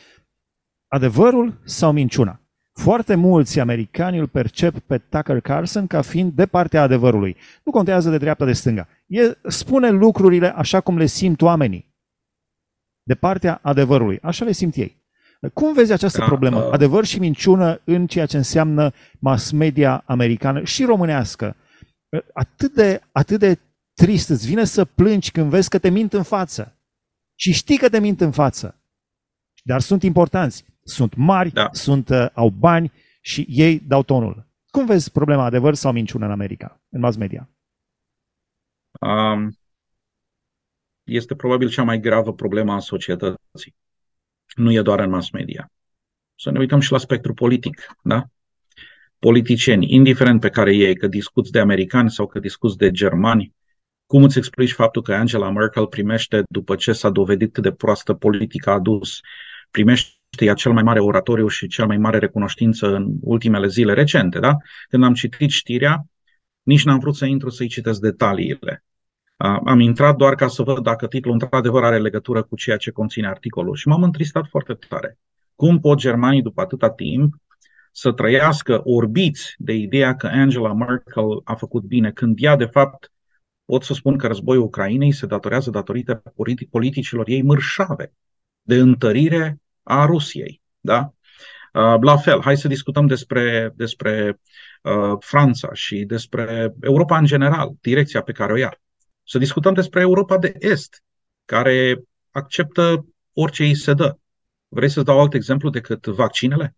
adevărul 0.88 1.60
sau 1.64 1.92
minciuna. 1.92 2.40
Foarte 2.72 3.14
mulți 3.14 3.60
americani 3.60 4.18
îl 4.18 4.28
percep 4.28 4.78
pe 4.78 4.98
Tucker 4.98 5.40
Carlson 5.40 5.86
ca 5.86 6.02
fiind 6.02 6.32
de 6.32 6.46
partea 6.46 6.82
adevărului. 6.82 7.36
Nu 7.64 7.72
contează 7.72 8.10
de 8.10 8.18
dreapta 8.18 8.44
de 8.44 8.52
stânga. 8.52 8.88
El 9.06 9.38
spune 9.48 9.90
lucrurile 9.90 10.48
așa 10.56 10.80
cum 10.80 10.96
le 10.96 11.06
simt 11.06 11.42
oamenii. 11.42 11.88
de 13.02 13.14
partea 13.14 13.58
adevărului. 13.62 14.18
Așa 14.22 14.44
le 14.44 14.52
simt 14.52 14.74
ei. 14.74 14.99
Cum 15.48 15.72
vezi 15.72 15.92
această 15.92 16.18
Da, 16.18 16.24
problemă? 16.24 16.64
uh, 16.64 16.72
Adevăr 16.72 17.04
și 17.04 17.18
minciună 17.18 17.80
în 17.84 18.06
ceea 18.06 18.26
ce 18.26 18.36
înseamnă 18.36 18.92
mass 19.20 19.50
media 19.50 20.02
americană 20.06 20.64
și 20.64 20.84
românească. 20.84 21.56
Atât 22.32 22.74
de, 22.74 23.00
atât 23.12 23.38
de 23.38 23.58
trist 23.94 24.28
îți 24.28 24.46
vine 24.46 24.64
să 24.64 24.84
plângi 24.84 25.30
când 25.30 25.50
vezi 25.50 25.68
că 25.68 25.78
te 25.78 25.88
mint 25.88 26.12
în 26.12 26.22
față. 26.22 26.78
Și 27.38 27.52
știi 27.52 27.78
că 27.78 27.88
te 27.88 28.00
mint 28.00 28.20
în 28.20 28.30
față. 28.30 28.82
Dar 29.62 29.80
sunt 29.80 30.02
importanți, 30.02 30.64
sunt 30.84 31.14
mari, 31.14 31.50
Da. 31.50 31.68
sunt, 31.72 32.08
uh, 32.08 32.26
au 32.34 32.48
bani 32.50 32.92
și 33.20 33.46
ei 33.48 33.78
dau 33.80 34.02
tonul. 34.02 34.48
Cum 34.70 34.86
vezi 34.86 35.10
problema 35.12 35.44
adevăr 35.44 35.74
sau 35.74 35.92
minciună 35.92 36.24
în 36.24 36.30
America, 36.30 36.82
în 36.88 37.00
mass 37.00 37.16
media? 37.16 37.48
Um, 39.00 39.52
este 41.06 41.34
probabil 41.34 41.68
cea 41.68 41.82
mai 41.82 42.00
gravă 42.00 42.32
problemă 42.32 42.72
a 42.72 42.78
societății. 42.78 43.74
Nu 44.54 44.72
e 44.72 44.82
doar 44.82 45.00
în 45.00 45.10
mass 45.10 45.30
media. 45.30 45.70
Să 46.34 46.50
ne 46.50 46.58
uităm 46.58 46.80
și 46.80 46.92
la 46.92 46.98
spectru 46.98 47.34
politic, 47.34 47.86
da? 48.02 48.24
Politicieni, 49.18 49.92
indiferent 49.94 50.40
pe 50.40 50.48
care 50.48 50.74
ei, 50.74 50.96
că 50.96 51.06
discuți 51.06 51.50
de 51.50 51.58
americani 51.58 52.10
sau 52.10 52.26
că 52.26 52.38
discuți 52.38 52.76
de 52.76 52.90
germani, 52.90 53.54
cum 54.06 54.22
îți 54.22 54.38
explici 54.38 54.72
faptul 54.72 55.02
că 55.02 55.14
Angela 55.14 55.50
Merkel 55.50 55.86
primește, 55.86 56.42
după 56.48 56.76
ce 56.76 56.92
s-a 56.92 57.10
dovedit 57.10 57.52
cât 57.52 57.62
de 57.62 57.72
proastă 57.72 58.14
politică 58.14 58.70
a 58.70 58.72
adus, 58.72 59.20
primește 59.70 60.44
ea 60.44 60.54
cel 60.54 60.72
mai 60.72 60.82
mare 60.82 61.00
oratoriu 61.00 61.48
și 61.48 61.66
cel 61.66 61.86
mai 61.86 61.96
mare 61.96 62.18
recunoștință 62.18 62.94
în 62.94 63.06
ultimele 63.20 63.66
zile 63.66 63.92
recente, 63.92 64.38
da? 64.38 64.56
Când 64.88 65.04
am 65.04 65.14
citit 65.14 65.50
știrea, 65.50 66.04
nici 66.62 66.84
n-am 66.84 66.98
vrut 66.98 67.16
să 67.16 67.24
intru 67.24 67.48
să-i 67.48 67.68
citesc 67.68 68.00
detaliile. 68.00 68.84
Uh, 69.44 69.60
Am 69.64 69.80
intrat 69.80 70.16
doar 70.16 70.34
ca 70.34 70.48
să 70.48 70.62
văd 70.62 70.78
dacă 70.78 71.06
titlul 71.06 71.32
într-adevăr 71.32 71.84
are 71.84 71.98
legătură 71.98 72.42
cu 72.42 72.56
ceea 72.56 72.76
ce 72.76 72.90
conține 72.90 73.28
articolul 73.28 73.74
și 73.74 73.88
m-am 73.88 74.02
întristat 74.02 74.46
foarte 74.48 74.74
tare. 74.88 75.18
Cum 75.54 75.80
pot 75.80 75.98
germanii 75.98 76.42
după 76.42 76.60
atâta 76.60 76.90
timp 76.90 77.34
să 77.92 78.12
trăiască 78.12 78.80
orbiți 78.84 79.54
de 79.58 79.72
ideea 79.72 80.16
că 80.16 80.26
Angela 80.26 80.72
Merkel 80.72 81.40
a 81.44 81.54
făcut 81.54 81.82
bine, 81.82 82.10
când 82.10 82.38
ea, 82.40 82.56
de 82.56 82.64
fapt, 82.64 83.12
pot 83.64 83.82
să 83.82 83.94
spun 83.94 84.16
că 84.16 84.26
războiul 84.26 84.62
Ucrainei 84.62 85.12
se 85.12 85.26
datorează 85.26 85.70
datorită 85.70 86.22
politi- 86.32 86.70
politicilor 86.70 87.28
ei 87.28 87.42
mărșave 87.42 88.12
de 88.62 88.74
întărire 88.76 89.60
a 89.82 90.04
Rusiei. 90.04 90.62
Da? 90.80 91.12
Uh, 91.72 91.96
La 92.00 92.16
fel, 92.16 92.40
hai 92.40 92.56
să 92.56 92.68
discutăm 92.68 93.06
despre, 93.06 93.72
despre 93.76 94.40
uh, 94.82 95.16
Franța 95.18 95.68
și 95.72 96.04
despre 96.04 96.74
Europa 96.80 97.18
în 97.18 97.24
general, 97.24 97.72
direcția 97.80 98.22
pe 98.22 98.32
care 98.32 98.52
o 98.52 98.56
ia. 98.56 98.80
Să 99.30 99.38
discutăm 99.38 99.74
despre 99.74 100.00
Europa 100.00 100.38
de 100.38 100.54
Est, 100.58 101.02
care 101.44 102.02
acceptă 102.30 103.06
orice 103.32 103.64
îi 103.64 103.74
se 103.74 103.94
dă. 103.94 104.16
Vrei 104.68 104.88
să-ți 104.88 105.06
dau 105.06 105.20
alt 105.20 105.34
exemplu 105.34 105.70
decât 105.70 106.06
vaccinele? 106.06 106.76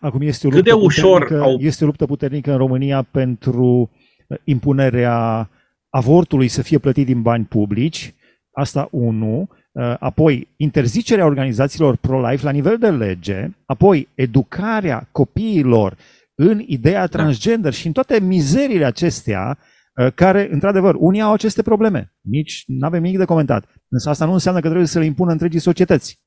Acum 0.00 0.20
este 0.20 0.46
o 0.46 0.50
Cât 0.50 0.58
luptă, 0.58 0.74
de 0.76 0.84
ușor 0.84 1.20
puternică, 1.20 1.48
au- 1.48 1.58
este 1.58 1.84
o 1.84 1.86
luptă 1.86 2.06
puternică 2.06 2.50
în 2.50 2.56
România 2.56 3.02
pentru 3.02 3.90
uh, 4.26 4.38
impunerea 4.44 5.50
avortului 5.88 6.48
să 6.48 6.62
fie 6.62 6.78
plătit 6.78 7.06
din 7.06 7.22
bani 7.22 7.44
publici, 7.44 8.14
asta 8.50 8.88
unu, 8.90 9.48
uh, 9.72 9.94
apoi 9.98 10.48
interzicerea 10.56 11.24
organizațiilor 11.24 11.96
pro-life 11.96 12.44
la 12.44 12.50
nivel 12.50 12.78
de 12.78 12.90
lege, 12.90 13.50
apoi 13.64 14.08
educarea 14.14 15.08
copiilor 15.12 15.96
în 16.34 16.62
ideea 16.66 17.06
transgender 17.06 17.72
și 17.72 17.86
în 17.86 17.92
toate 17.92 18.20
mizerile 18.20 18.84
acestea, 18.84 19.58
uh, 19.58 19.78
care, 20.14 20.48
într-adevăr, 20.52 20.94
unii 20.98 21.20
au 21.20 21.32
aceste 21.32 21.62
probleme. 21.62 22.14
Nici 22.20 22.64
nu 22.66 22.86
avem 22.86 23.02
nimic 23.02 23.18
de 23.18 23.24
comentat. 23.24 23.64
Însă 23.88 24.08
asta 24.08 24.24
nu 24.24 24.32
înseamnă 24.32 24.60
că 24.60 24.66
trebuie 24.66 24.88
să 24.88 24.98
le 24.98 25.04
impună 25.04 25.32
întregii 25.32 25.60
societăți. 25.60 26.20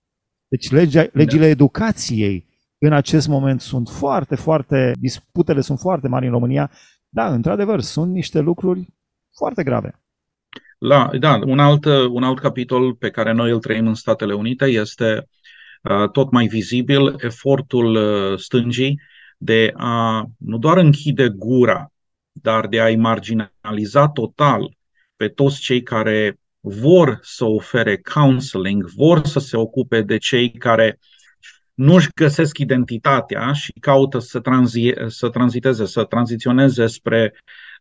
Deci 0.48 0.72
legea, 0.72 1.06
legile 1.12 1.48
educației 1.48 2.48
în 2.78 2.94
acest 2.94 3.28
moment 3.28 3.62
sunt 3.62 3.90
foarte, 3.90 4.36
foarte, 4.36 4.92
disputele 5.00 5.62
sunt 5.62 5.80
foarte 5.80 6.08
mari 6.08 6.26
în 6.26 6.32
România. 6.32 6.72
Da, 7.10 7.34
într-adevăr, 7.34 7.82
sunt 7.82 8.12
niște 8.12 8.40
lucruri 8.40 8.88
foarte 9.38 9.64
grave. 9.64 10.04
La, 10.78 11.10
da, 11.20 11.40
un 11.46 11.60
alt, 11.60 11.86
un 11.86 12.24
alt 12.24 12.40
capitol 12.40 12.94
pe 12.94 13.10
care 13.10 13.32
noi 13.32 13.52
îl 13.52 13.60
trăim 13.60 13.88
în 13.88 13.94
Statele 13.94 14.34
Unite 14.34 14.66
este 14.66 15.28
uh, 15.82 16.10
tot 16.10 16.32
mai 16.32 16.48
vizibil 16.48 17.16
efortul 17.18 17.96
uh, 17.96 18.40
stângii 18.40 19.00
de 19.38 19.74
a 19.76 20.26
nu 20.38 20.58
doar 20.58 20.78
închide 20.78 21.30
gura, 21.30 21.93
dar 22.44 22.68
de 22.68 22.80
a-i 22.80 22.96
marginaliza 22.96 24.08
total 24.08 24.78
pe 25.16 25.28
toți 25.28 25.60
cei 25.60 25.82
care 25.82 26.40
vor 26.60 27.20
să 27.22 27.46
ofere 27.46 28.02
counseling, 28.14 28.86
vor 28.96 29.26
să 29.26 29.40
se 29.40 29.58
ocupe 29.58 30.02
de 30.02 30.18
cei 30.18 30.52
care 30.52 31.00
nu-și 31.74 32.10
găsesc 32.16 32.58
identitatea 32.58 33.54
și 33.54 33.74
caută 33.80 34.20
să, 34.20 34.40
tranzi, 34.40 34.94
să 35.08 35.30
tranziteze, 35.30 35.86
să 35.86 36.04
tranziționeze 36.04 36.88
spre 36.88 37.34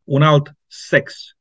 un 0.04 0.22
alt 0.22 0.52
sex. 0.66 1.36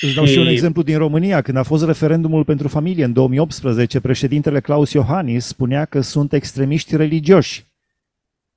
Îți 0.00 0.14
dau 0.14 0.24
și 0.24 0.38
un 0.38 0.46
exemplu 0.46 0.82
din 0.82 0.98
România. 0.98 1.42
Când 1.42 1.56
a 1.56 1.62
fost 1.62 1.84
referendumul 1.84 2.44
pentru 2.44 2.68
familie 2.68 3.04
în 3.04 3.12
2018, 3.12 4.00
președintele 4.00 4.60
Claus 4.60 4.92
Iohannis 4.92 5.44
spunea 5.44 5.84
că 5.84 6.00
sunt 6.00 6.32
extremiști 6.32 6.96
religioși. 6.96 7.71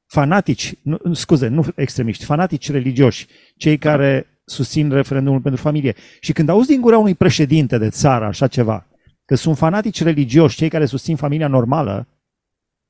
Fanatici, 0.08 0.74
nu, 0.82 1.14
scuze, 1.14 1.48
nu 1.48 1.66
extremiști, 1.76 2.26
fanatici 2.26 2.72
religioși, 2.72 3.28
cei 3.58 3.78
care 3.78 4.40
susțin 4.46 4.90
referendumul 4.90 5.40
pentru 5.40 5.62
familie. 5.62 5.96
Și 6.20 6.34
când 6.34 6.50
auzi 6.50 6.68
din 6.68 6.82
gura 6.82 6.98
unui 6.98 7.16
președinte 7.16 7.78
de 7.78 7.90
țară 7.90 8.26
așa 8.26 8.48
ceva, 8.48 8.88
că 9.26 9.36
sunt 9.36 9.58
fanatici 9.58 10.04
religioși, 10.04 10.58
cei 10.58 10.70
care 10.70 10.86
susțin 10.86 11.16
familia 11.16 11.48
normală, 11.48 12.08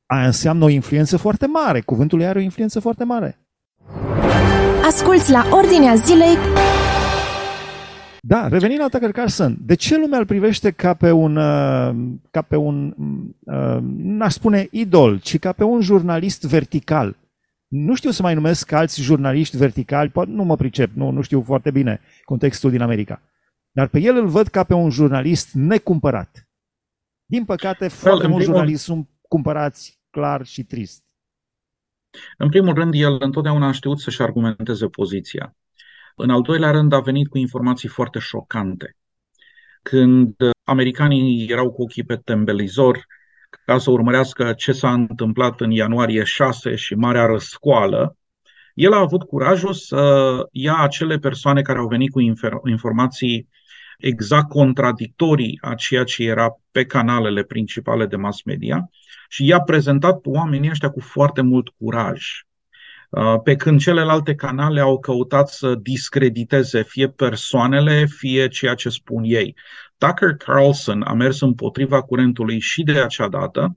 aia 0.05 0.25
înseamnă 0.25 0.63
o 0.63 0.69
influență 0.69 1.17
foarte 1.17 1.45
mare. 1.45 1.81
Cuvântul 1.81 2.21
ei 2.21 2.27
are 2.27 2.39
o 2.39 2.41
influență 2.41 2.79
foarte 2.79 3.03
mare. 3.03 3.39
Asculți 4.85 5.31
la 5.31 5.47
Ordinea 5.51 5.95
Zilei 5.95 6.37
Da, 8.27 8.47
revenind 8.47 8.79
la 8.79 8.87
Tucker 8.87 9.11
Carlson, 9.11 9.57
de 9.61 9.75
ce 9.75 9.97
lumea 9.97 10.19
îl 10.19 10.25
privește 10.25 10.71
ca 10.71 10.93
pe 10.93 11.11
un, 11.11 11.35
uh, 11.35 12.17
ca 12.31 12.41
pe 12.41 12.55
un, 12.55 12.95
uh, 13.39 13.77
n-aș 13.97 14.33
spune 14.33 14.67
idol, 14.71 15.19
ci 15.19 15.39
ca 15.39 15.51
pe 15.51 15.63
un 15.63 15.81
jurnalist 15.81 16.43
vertical? 16.43 17.17
Nu 17.67 17.95
știu 17.95 18.09
să 18.09 18.21
mai 18.21 18.33
numesc 18.33 18.71
alți 18.71 19.01
jurnaliști 19.01 19.57
verticali, 19.57 20.09
poate 20.09 20.31
nu 20.31 20.43
mă 20.43 20.55
pricep, 20.55 20.91
nu, 20.93 21.09
nu 21.09 21.21
știu 21.21 21.41
foarte 21.41 21.71
bine 21.71 22.01
contextul 22.23 22.71
din 22.71 22.81
America. 22.81 23.21
Dar 23.71 23.87
pe 23.87 23.99
el 23.99 24.15
îl 24.15 24.27
văd 24.27 24.47
ca 24.47 24.63
pe 24.63 24.73
un 24.73 24.89
jurnalist 24.89 25.53
necumpărat. 25.53 26.49
Din 27.25 27.45
păcate, 27.45 27.87
foarte 27.87 28.23
în 28.23 28.29
mulți 28.29 28.45
primul- 28.45 28.59
jurnaliști 28.59 28.85
sunt 28.85 29.09
cumpărați 29.27 30.01
clar 30.09 30.45
și 30.45 30.63
trist. 30.63 31.03
În 32.37 32.49
primul 32.49 32.73
rând, 32.73 32.93
el 32.93 33.17
întotdeauna 33.19 33.67
a 33.67 33.71
știut 33.71 33.99
să-și 33.99 34.21
argumenteze 34.21 34.87
poziția. 34.87 35.55
În 36.15 36.29
al 36.29 36.41
doilea 36.41 36.71
rând, 36.71 36.93
a 36.93 36.99
venit 36.99 37.27
cu 37.27 37.37
informații 37.37 37.89
foarte 37.89 38.19
șocante. 38.19 38.95
Când 39.81 40.41
uh, 40.41 40.49
americanii 40.63 41.47
erau 41.49 41.71
cu 41.71 41.81
ochii 41.81 42.03
pe 42.03 42.15
tembelizor 42.15 43.05
ca 43.65 43.77
să 43.77 43.91
urmărească 43.91 44.53
ce 44.53 44.71
s-a 44.71 44.93
întâmplat 44.93 45.61
în 45.61 45.71
ianuarie 45.71 46.23
6 46.23 46.75
și 46.75 46.95
Marea 46.95 47.25
Răscoală, 47.25 48.17
el 48.73 48.93
a 48.93 48.99
avut 48.99 49.23
curajul 49.23 49.73
să 49.73 50.33
ia 50.51 50.77
acele 50.77 51.17
persoane 51.17 51.61
care 51.61 51.79
au 51.79 51.87
venit 51.87 52.11
cu 52.11 52.21
infer- 52.21 52.69
informații 52.69 53.49
exact 53.97 54.49
contradictorii 54.49 55.57
a 55.61 55.73
ceea 55.73 56.03
ce 56.03 56.23
era 56.23 56.59
pe 56.71 56.85
canalele 56.85 57.43
principale 57.43 58.05
de 58.05 58.15
mass 58.15 58.43
media 58.43 58.89
și 59.29 59.45
i-a 59.45 59.61
prezentat 59.61 60.25
oamenii 60.25 60.69
ăștia 60.69 60.89
cu 60.89 60.99
foarte 60.99 61.41
mult 61.41 61.69
curaj. 61.77 62.23
Uh, 63.09 63.41
Pe 63.43 63.55
când 63.55 63.79
celelalte 63.79 64.35
canale 64.35 64.79
au 64.79 64.99
căutat 64.99 65.49
să 65.49 65.75
discrediteze 65.75 66.83
fie 66.83 67.09
persoanele, 67.09 68.05
fie 68.05 68.47
ceea 68.47 68.73
ce 68.73 68.89
spun 68.89 69.23
ei. 69.23 69.55
Tucker 69.97 70.35
Carlson 70.35 71.01
a 71.01 71.13
mers 71.13 71.41
împotriva 71.41 72.01
curentului 72.01 72.59
și 72.59 72.83
de 72.83 72.99
acea 72.99 73.27
dată 73.27 73.75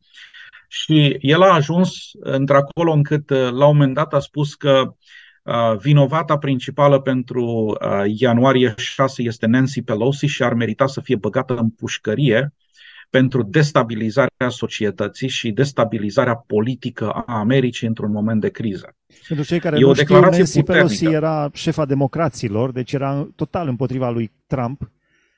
și 0.69 1.17
el 1.21 1.43
a 1.43 1.55
ajuns 1.55 2.11
într-acolo 2.21 2.93
încât 2.93 3.31
uh, 3.31 3.39
la 3.39 3.67
un 3.67 3.77
moment 3.77 3.95
dat 3.95 4.15
a 4.15 4.19
spus 4.19 4.55
că 4.55 4.95
uh, 5.43 5.77
vinovata 5.79 6.39
principală 6.39 7.01
pentru 7.01 7.45
uh, 7.45 8.03
ianuarie 8.07 8.75
6 8.77 9.23
este 9.23 9.47
Nancy 9.47 9.83
Pelosi 9.83 10.27
și 10.27 10.43
ar 10.43 10.55
merita 10.55 10.87
să 10.87 11.01
fie 11.01 11.17
băgată 11.17 11.57
în 11.57 11.71
pușcărie 11.71 12.55
pentru 13.11 13.43
destabilizarea 13.43 14.49
societății 14.49 15.29
și 15.29 15.51
destabilizarea 15.51 16.35
politică 16.35 17.11
a 17.11 17.39
Americii 17.39 17.87
într-un 17.87 18.13
moment 18.13 18.41
de 18.41 18.49
criză. 18.49 18.97
Pentru 19.29 19.47
cei 19.47 19.59
care 19.59 19.79
E 19.79 19.85
o 19.85 19.87
nu 19.87 19.95
știu, 19.95 20.07
declarație 20.07 20.39
Nancy 20.39 20.63
Pelosi 20.63 20.95
puternică. 20.95 21.17
era 21.17 21.51
șefa 21.53 21.85
democraților, 21.85 22.73
deci 22.73 22.93
era 22.93 23.29
total 23.37 23.69
împotriva 23.69 24.11
lui 24.11 24.33
Trump. 24.47 24.91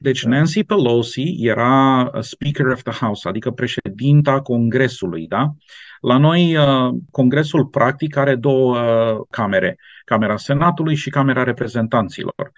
Deci 0.02 0.24
Nancy 0.24 0.64
Pelosi 0.64 1.36
era 1.38 2.00
uh, 2.14 2.20
Speaker 2.20 2.66
of 2.66 2.82
the 2.82 2.92
House, 2.92 3.28
adică 3.28 3.50
președinta 3.50 4.40
Congresului, 4.40 5.26
da? 5.26 5.54
La 6.00 6.18
noi, 6.18 6.56
uh, 6.56 6.94
Congresul 7.10 7.66
practic 7.66 8.16
are 8.16 8.34
două 8.36 8.78
uh, 8.78 9.16
camere, 9.30 9.78
Camera 10.04 10.36
Senatului 10.36 10.94
și 10.94 11.10
Camera 11.10 11.42
Reprezentanților. 11.42 12.52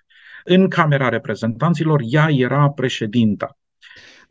În 0.45 0.69
Camera 0.69 1.09
Reprezentanților, 1.09 2.01
ea 2.05 2.27
era 2.31 2.69
președinta. 2.69 3.57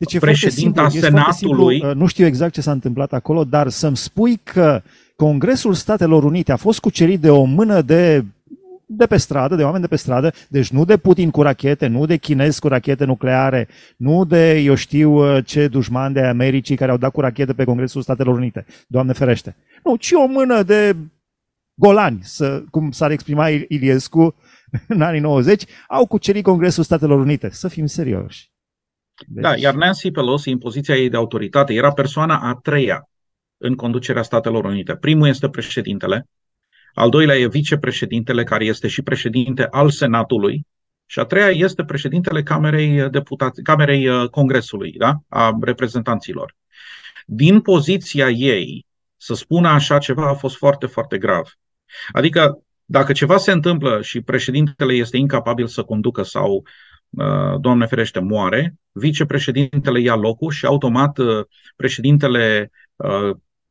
Deci 0.04 0.14
e 0.14 0.18
președinta 0.18 0.80
foarte 0.80 0.98
simplu, 0.98 1.18
Senatului. 1.18 1.74
Simplu, 1.74 1.94
nu 1.94 2.06
știu 2.06 2.26
exact 2.26 2.52
ce 2.52 2.60
s-a 2.60 2.72
întâmplat 2.72 3.12
acolo, 3.12 3.44
dar 3.44 3.68
să-mi 3.68 3.96
spui 3.96 4.40
că 4.42 4.82
Congresul 5.16 5.74
Statelor 5.74 6.24
Unite 6.24 6.52
a 6.52 6.56
fost 6.56 6.80
cucerit 6.80 7.20
de 7.20 7.30
o 7.30 7.44
mână 7.44 7.82
de 7.82 8.24
de 8.86 9.06
pe 9.06 9.16
stradă, 9.16 9.54
de 9.54 9.62
oameni 9.62 9.82
de 9.82 9.88
pe 9.88 9.96
stradă, 9.96 10.32
deci 10.48 10.70
nu 10.70 10.84
de 10.84 10.96
Putin 10.96 11.30
cu 11.30 11.42
rachete, 11.42 11.86
nu 11.86 12.06
de 12.06 12.16
chinezi 12.16 12.60
cu 12.60 12.68
rachete 12.68 13.04
nucleare, 13.04 13.68
nu 13.96 14.24
de, 14.24 14.58
eu 14.58 14.74
știu 14.74 15.12
uh, 15.12 15.44
ce 15.44 15.68
dușmani 15.68 16.14
de 16.14 16.20
Americii 16.20 16.76
care 16.76 16.90
au 16.90 16.96
dat 16.96 17.12
cu 17.12 17.20
rachete 17.20 17.52
pe 17.52 17.64
Congresul 17.64 18.02
Statelor 18.02 18.34
Unite, 18.34 18.66
Doamne 18.86 19.12
ferește. 19.12 19.56
Nu, 19.84 19.96
ci 19.96 20.12
o 20.12 20.26
mână 20.26 20.62
de 20.62 20.96
golani, 21.74 22.18
să, 22.22 22.62
cum 22.70 22.90
s-ar 22.90 23.10
exprima 23.10 23.48
Iliescu 23.48 24.34
în 24.88 25.02
anii 25.02 25.20
90, 25.20 25.64
au 25.88 26.06
cucerit 26.06 26.44
Congresul 26.44 26.84
Statelor 26.84 27.20
Unite. 27.20 27.48
Să 27.50 27.68
fim 27.68 27.86
serioși. 27.86 28.51
Deci... 29.26 29.42
Da, 29.42 29.56
iar 29.56 29.74
Nancy 29.74 30.10
Pelosi, 30.10 30.50
în 30.50 30.58
poziția 30.58 30.96
ei 30.96 31.08
de 31.08 31.16
autoritate, 31.16 31.74
era 31.74 31.92
persoana 31.92 32.38
a 32.38 32.54
treia 32.54 33.08
în 33.56 33.74
conducerea 33.74 34.22
Statelor 34.22 34.64
Unite. 34.64 34.96
Primul 34.96 35.28
este 35.28 35.48
președintele, 35.48 36.28
al 36.94 37.10
doilea 37.10 37.36
e 37.36 37.46
vicepreședintele, 37.46 38.44
care 38.44 38.64
este 38.64 38.88
și 38.88 39.02
președinte 39.02 39.66
al 39.70 39.90
Senatului, 39.90 40.66
și 41.06 41.18
a 41.18 41.24
treia 41.24 41.48
este 41.48 41.84
președintele 41.84 42.42
Camerei, 42.42 43.10
Deputați, 43.10 43.62
Camerei 43.62 44.08
uh, 44.08 44.28
Congresului, 44.28 44.92
da? 44.92 45.16
a 45.28 45.58
reprezentanților. 45.60 46.56
Din 47.26 47.60
poziția 47.60 48.28
ei, 48.28 48.86
să 49.16 49.34
spună 49.34 49.68
așa 49.68 49.98
ceva 49.98 50.28
a 50.28 50.34
fost 50.34 50.56
foarte, 50.56 50.86
foarte 50.86 51.18
grav. 51.18 51.52
Adică, 52.12 52.62
dacă 52.84 53.12
ceva 53.12 53.36
se 53.36 53.52
întâmplă 53.52 54.02
și 54.02 54.20
președintele 54.20 54.92
este 54.92 55.16
incapabil 55.16 55.66
să 55.66 55.82
conducă 55.82 56.22
sau, 56.22 56.54
uh, 56.54 56.62
Doamne 57.60 57.86
ferește, 57.86 58.18
moare, 58.20 58.74
vicepreședintele 58.92 60.00
ia 60.00 60.14
locul 60.14 60.50
și 60.50 60.66
automat 60.66 61.18
uh, 61.18 61.44
președintele 61.76 62.70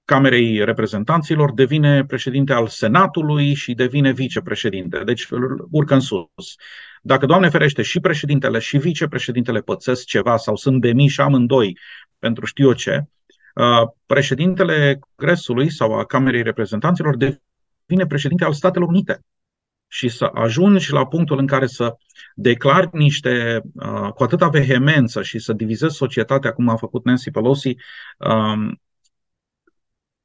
Camerei 0.05 0.63
Reprezentanților, 0.63 1.53
devine 1.53 2.05
președinte 2.05 2.53
al 2.53 2.67
Senatului 2.67 3.53
și 3.53 3.74
devine 3.74 4.12
vicepreședinte. 4.12 5.03
Deci 5.03 5.27
urcă 5.71 5.93
în 5.93 6.00
sus. 6.00 6.55
Dacă, 7.01 7.25
Doamne 7.25 7.50
ferește, 7.50 7.81
și 7.81 8.00
președintele 8.00 8.60
și 8.60 8.77
vicepreședintele 8.77 9.62
pățesc 9.62 10.05
ceva 10.05 10.38
sau 10.38 10.55
sunt 10.55 10.81
demiși 10.81 11.21
amândoi 11.21 11.77
pentru 12.19 12.45
știu 12.45 12.67
eu 12.67 12.74
ce, 12.74 13.03
uh, 13.55 13.88
președintele 14.05 15.00
Congresului 15.15 15.71
sau 15.71 15.93
a 15.93 16.05
Camerei 16.05 16.43
Reprezentanților 16.43 17.15
devine 17.17 18.05
președinte 18.07 18.43
al 18.43 18.53
Statelor 18.53 18.88
Unite. 18.88 19.19
Și 19.93 20.10
să 20.10 20.29
ajungi 20.33 20.91
la 20.91 21.07
punctul 21.07 21.39
în 21.39 21.48
care 21.48 21.67
să 21.67 21.95
declari 22.36 22.89
niște, 22.91 23.62
uh, 23.74 24.10
cu 24.10 24.24
atâta 24.24 24.48
vehemență 24.48 25.21
și 25.21 25.39
să 25.39 25.53
divizezi 25.53 25.95
societatea, 25.95 26.51
cum 26.51 26.69
a 26.69 26.75
făcut 26.75 27.05
Nancy 27.05 27.31
Pelosi, 27.31 27.75
um, 28.17 28.81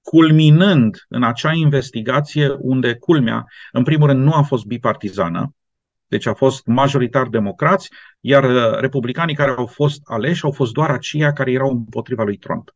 culminând 0.02 1.04
în 1.08 1.22
acea 1.22 1.52
investigație 1.52 2.56
unde, 2.58 2.94
culmea, 2.94 3.44
în 3.72 3.82
primul 3.82 4.06
rând, 4.06 4.22
nu 4.22 4.32
a 4.32 4.42
fost 4.42 4.64
bipartizană, 4.64 5.54
deci 6.06 6.26
a 6.26 6.34
fost 6.34 6.66
majoritar 6.66 7.26
democrați, 7.26 7.90
iar 8.20 8.44
uh, 8.44 8.78
republicanii 8.80 9.34
care 9.34 9.50
au 9.56 9.66
fost 9.66 10.00
aleși 10.04 10.44
au 10.44 10.50
fost 10.50 10.72
doar 10.72 10.90
aceia 10.90 11.32
care 11.32 11.52
erau 11.52 11.70
împotriva 11.70 12.22
lui 12.22 12.36
Trump. 12.36 12.74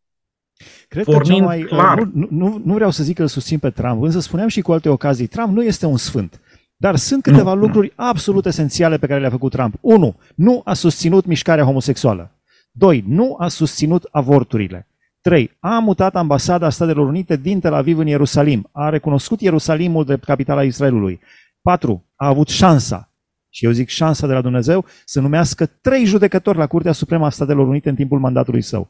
Cred 0.88 1.04
Pornind 1.04 1.26
că 1.26 1.34
cea 1.34 1.44
mai, 1.44 1.62
clar... 1.62 1.98
nu, 1.98 2.26
nu, 2.30 2.60
nu 2.64 2.74
vreau 2.74 2.90
să 2.90 3.02
zic 3.02 3.16
că 3.16 3.22
îl 3.22 3.28
susțin 3.28 3.58
pe 3.58 3.70
Trump, 3.70 4.02
însă 4.02 4.20
spuneam 4.20 4.48
și 4.48 4.60
cu 4.60 4.72
alte 4.72 4.88
ocazii, 4.88 5.26
Trump 5.26 5.52
nu 5.52 5.62
este 5.62 5.86
un 5.86 5.96
sfânt. 5.96 6.40
Dar 6.80 6.96
sunt 6.96 7.22
câteva 7.22 7.54
nu, 7.54 7.60
lucruri 7.60 7.92
nu. 7.96 8.04
absolut 8.04 8.46
esențiale 8.46 8.98
pe 8.98 9.06
care 9.06 9.20
le-a 9.20 9.30
făcut 9.30 9.52
Trump. 9.52 9.74
1. 9.80 10.16
Nu 10.34 10.60
a 10.64 10.74
susținut 10.74 11.24
mișcarea 11.24 11.64
homosexuală. 11.64 12.30
2. 12.72 13.04
Nu 13.06 13.36
a 13.38 13.48
susținut 13.48 14.08
avorturile. 14.10 14.88
3. 15.20 15.56
A 15.58 15.78
mutat 15.78 16.16
ambasada 16.16 16.70
Statelor 16.70 17.06
Unite 17.06 17.36
din 17.36 17.60
Tel 17.60 17.74
Aviv 17.74 17.98
în 17.98 18.06
Ierusalim. 18.06 18.68
A 18.72 18.88
recunoscut 18.88 19.40
Ierusalimul 19.40 20.04
de 20.04 20.16
capitala 20.16 20.62
Israelului. 20.62 21.20
4. 21.62 22.04
A 22.16 22.26
avut 22.26 22.48
șansa, 22.48 23.12
și 23.48 23.64
eu 23.64 23.70
zic 23.70 23.88
șansa 23.88 24.26
de 24.26 24.32
la 24.32 24.40
Dumnezeu, 24.40 24.84
să 25.04 25.20
numească 25.20 25.66
trei 25.66 26.04
judecători 26.04 26.58
la 26.58 26.66
Curtea 26.66 26.92
Supremă 26.92 27.26
a 27.26 27.30
Statelor 27.30 27.68
Unite 27.68 27.88
în 27.88 27.94
timpul 27.94 28.18
mandatului 28.18 28.62
său. 28.62 28.88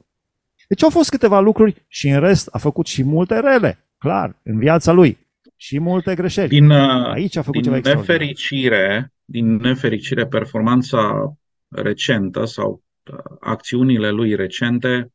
Deci 0.69 0.83
au 0.83 0.91
fost 0.91 1.11
câteva 1.11 1.41
lucruri 1.41 1.85
și 1.89 2.09
în 2.09 2.21
rest 2.21 2.49
a 2.53 2.59
făcut 2.59 2.87
și 2.87 3.03
multe 3.03 3.41
rele, 3.41 3.79
clar, 3.99 4.37
în 4.43 4.59
viața 4.59 4.93
lui. 4.93 5.29
Și 5.63 5.79
multe 5.79 6.15
greșeli. 6.15 6.49
Din, 6.49 6.71
uh, 6.71 7.07
Aici 7.07 7.37
a 7.37 7.43
făcut 7.43 7.63
din 7.63 7.73
ceva 7.73 7.95
nefericire, 7.95 9.13
din 9.25 9.57
nefericire, 9.57 10.27
performanța 10.27 11.35
recentă 11.69 12.45
sau 12.45 12.83
uh, 13.13 13.19
acțiunile 13.41 14.11
lui 14.11 14.35
recente 14.35 15.13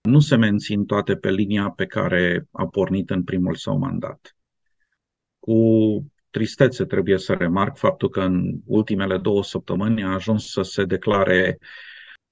nu 0.00 0.20
se 0.20 0.36
mențin 0.36 0.84
toate 0.84 1.16
pe 1.16 1.30
linia 1.30 1.70
pe 1.70 1.86
care 1.86 2.46
a 2.50 2.66
pornit 2.66 3.10
în 3.10 3.24
primul 3.24 3.54
său 3.54 3.78
mandat. 3.78 4.36
Cu 5.38 5.56
tristețe 6.30 6.84
trebuie 6.84 7.18
să 7.18 7.32
remarc 7.32 7.76
faptul 7.76 8.08
că 8.08 8.20
în 8.20 8.60
ultimele 8.64 9.18
două 9.18 9.44
săptămâni 9.44 10.02
a 10.02 10.12
ajuns 10.12 10.50
să 10.50 10.62
se 10.62 10.84
declare 10.84 11.58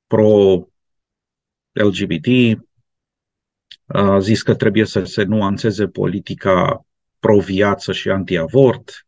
pro-LGBT, 0.07 0.67
a 3.87 4.19
zis 4.19 4.43
că 4.43 4.55
trebuie 4.55 4.85
să 4.85 5.05
se 5.05 5.23
nuanțeze 5.23 5.89
politica 5.89 6.83
pro-viață 7.19 7.93
și 7.93 8.09
anti-avort. 8.09 9.07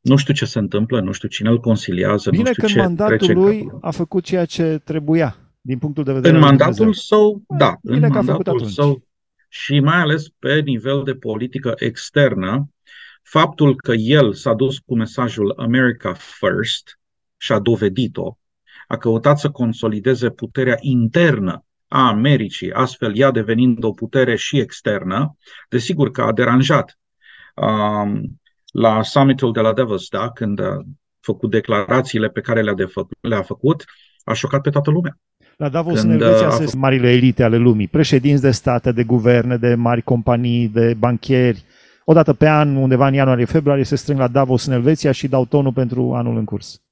Nu 0.00 0.16
știu 0.16 0.34
ce 0.34 0.44
se 0.44 0.58
întâmplă, 0.58 1.00
nu 1.00 1.12
știu 1.12 1.28
cine 1.28 1.48
îl 1.48 1.60
consiliază, 1.60 2.30
Bine 2.30 2.42
nu 2.42 2.48
știu 2.48 2.62
că 2.62 2.68
ce 2.68 2.78
în 2.78 2.84
mandatul 2.84 3.32
lui 3.32 3.68
a 3.80 3.90
făcut 3.90 4.24
ceea 4.24 4.44
ce 4.44 4.80
trebuia 4.84 5.36
din 5.60 5.78
punctul 5.78 6.04
de 6.04 6.12
vedere 6.12 6.34
În 6.34 6.40
mandatul 6.40 6.92
său, 6.92 7.42
da, 7.48 7.76
Bine 7.82 8.06
în 8.06 8.12
mandatul 8.12 8.64
său 8.64 9.02
și 9.48 9.80
mai 9.80 9.96
ales 9.96 10.28
pe 10.38 10.60
nivel 10.60 11.02
de 11.04 11.14
politică 11.14 11.74
externă, 11.76 12.68
faptul 13.22 13.76
că 13.76 13.92
el 13.92 14.32
s-a 14.32 14.54
dus 14.54 14.78
cu 14.78 14.96
mesajul 14.96 15.54
America 15.56 16.12
First 16.12 16.98
și 17.36 17.52
a 17.52 17.58
dovedit-o, 17.58 18.38
a 18.86 18.96
căutat 18.96 19.38
să 19.38 19.50
consolideze 19.50 20.30
puterea 20.30 20.76
internă 20.80 21.64
a 21.88 22.06
Americii, 22.08 22.72
astfel 22.72 23.16
ea 23.16 23.30
devenind 23.30 23.84
o 23.84 23.90
putere 23.90 24.36
și 24.36 24.58
externă, 24.58 25.36
desigur 25.68 26.10
că 26.10 26.22
a 26.22 26.32
deranjat. 26.32 26.98
Um, 27.54 28.40
la 28.72 29.02
summitul 29.02 29.52
de 29.52 29.60
la 29.60 29.72
Davos, 29.72 30.08
da, 30.08 30.30
când 30.30 30.60
a 30.60 30.82
făcut 31.20 31.50
declarațiile 31.50 32.28
pe 32.28 32.40
care 32.40 32.62
le-a, 32.62 32.74
de 32.74 32.84
fă- 32.84 33.20
le-a 33.20 33.42
făcut, 33.42 33.84
a 34.24 34.32
șocat 34.32 34.60
pe 34.60 34.70
toată 34.70 34.90
lumea. 34.90 35.18
La 35.56 35.68
Davos, 35.68 36.00
Când, 36.00 36.12
în 36.12 36.20
Elveția, 36.20 36.46
uh, 36.46 36.52
sunt 36.52 36.74
marile 36.74 37.10
elite 37.10 37.42
ale 37.42 37.56
lumii, 37.56 37.88
președinți 37.88 38.42
de 38.42 38.50
state, 38.50 38.92
de 38.92 39.04
guverne, 39.04 39.56
de 39.56 39.74
mari 39.74 40.02
companii, 40.02 40.68
de 40.68 40.94
banchieri. 40.94 41.64
Odată 42.04 42.32
pe 42.32 42.48
an, 42.48 42.76
undeva 42.76 43.06
în 43.06 43.14
ianuarie-februarie, 43.14 43.84
se 43.84 43.96
strâng 43.96 44.18
la 44.18 44.28
Davos, 44.28 44.66
în 44.66 44.72
Elveția 44.72 45.12
și 45.12 45.28
dau 45.28 45.46
tonul 45.46 45.72
pentru 45.72 46.14
anul 46.14 46.36
în 46.36 46.44
curs. 46.44 46.82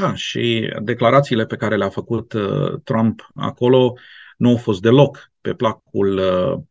Da, 0.00 0.14
și 0.14 0.72
declarațiile 0.82 1.46
pe 1.46 1.56
care 1.56 1.76
le-a 1.76 1.88
făcut 1.88 2.32
uh, 2.32 2.80
Trump 2.84 3.30
acolo 3.34 3.94
nu 4.36 4.48
au 4.48 4.56
fost 4.56 4.80
deloc 4.80 5.32
pe 5.40 5.54
placul 5.54 6.16
uh, 6.16 6.62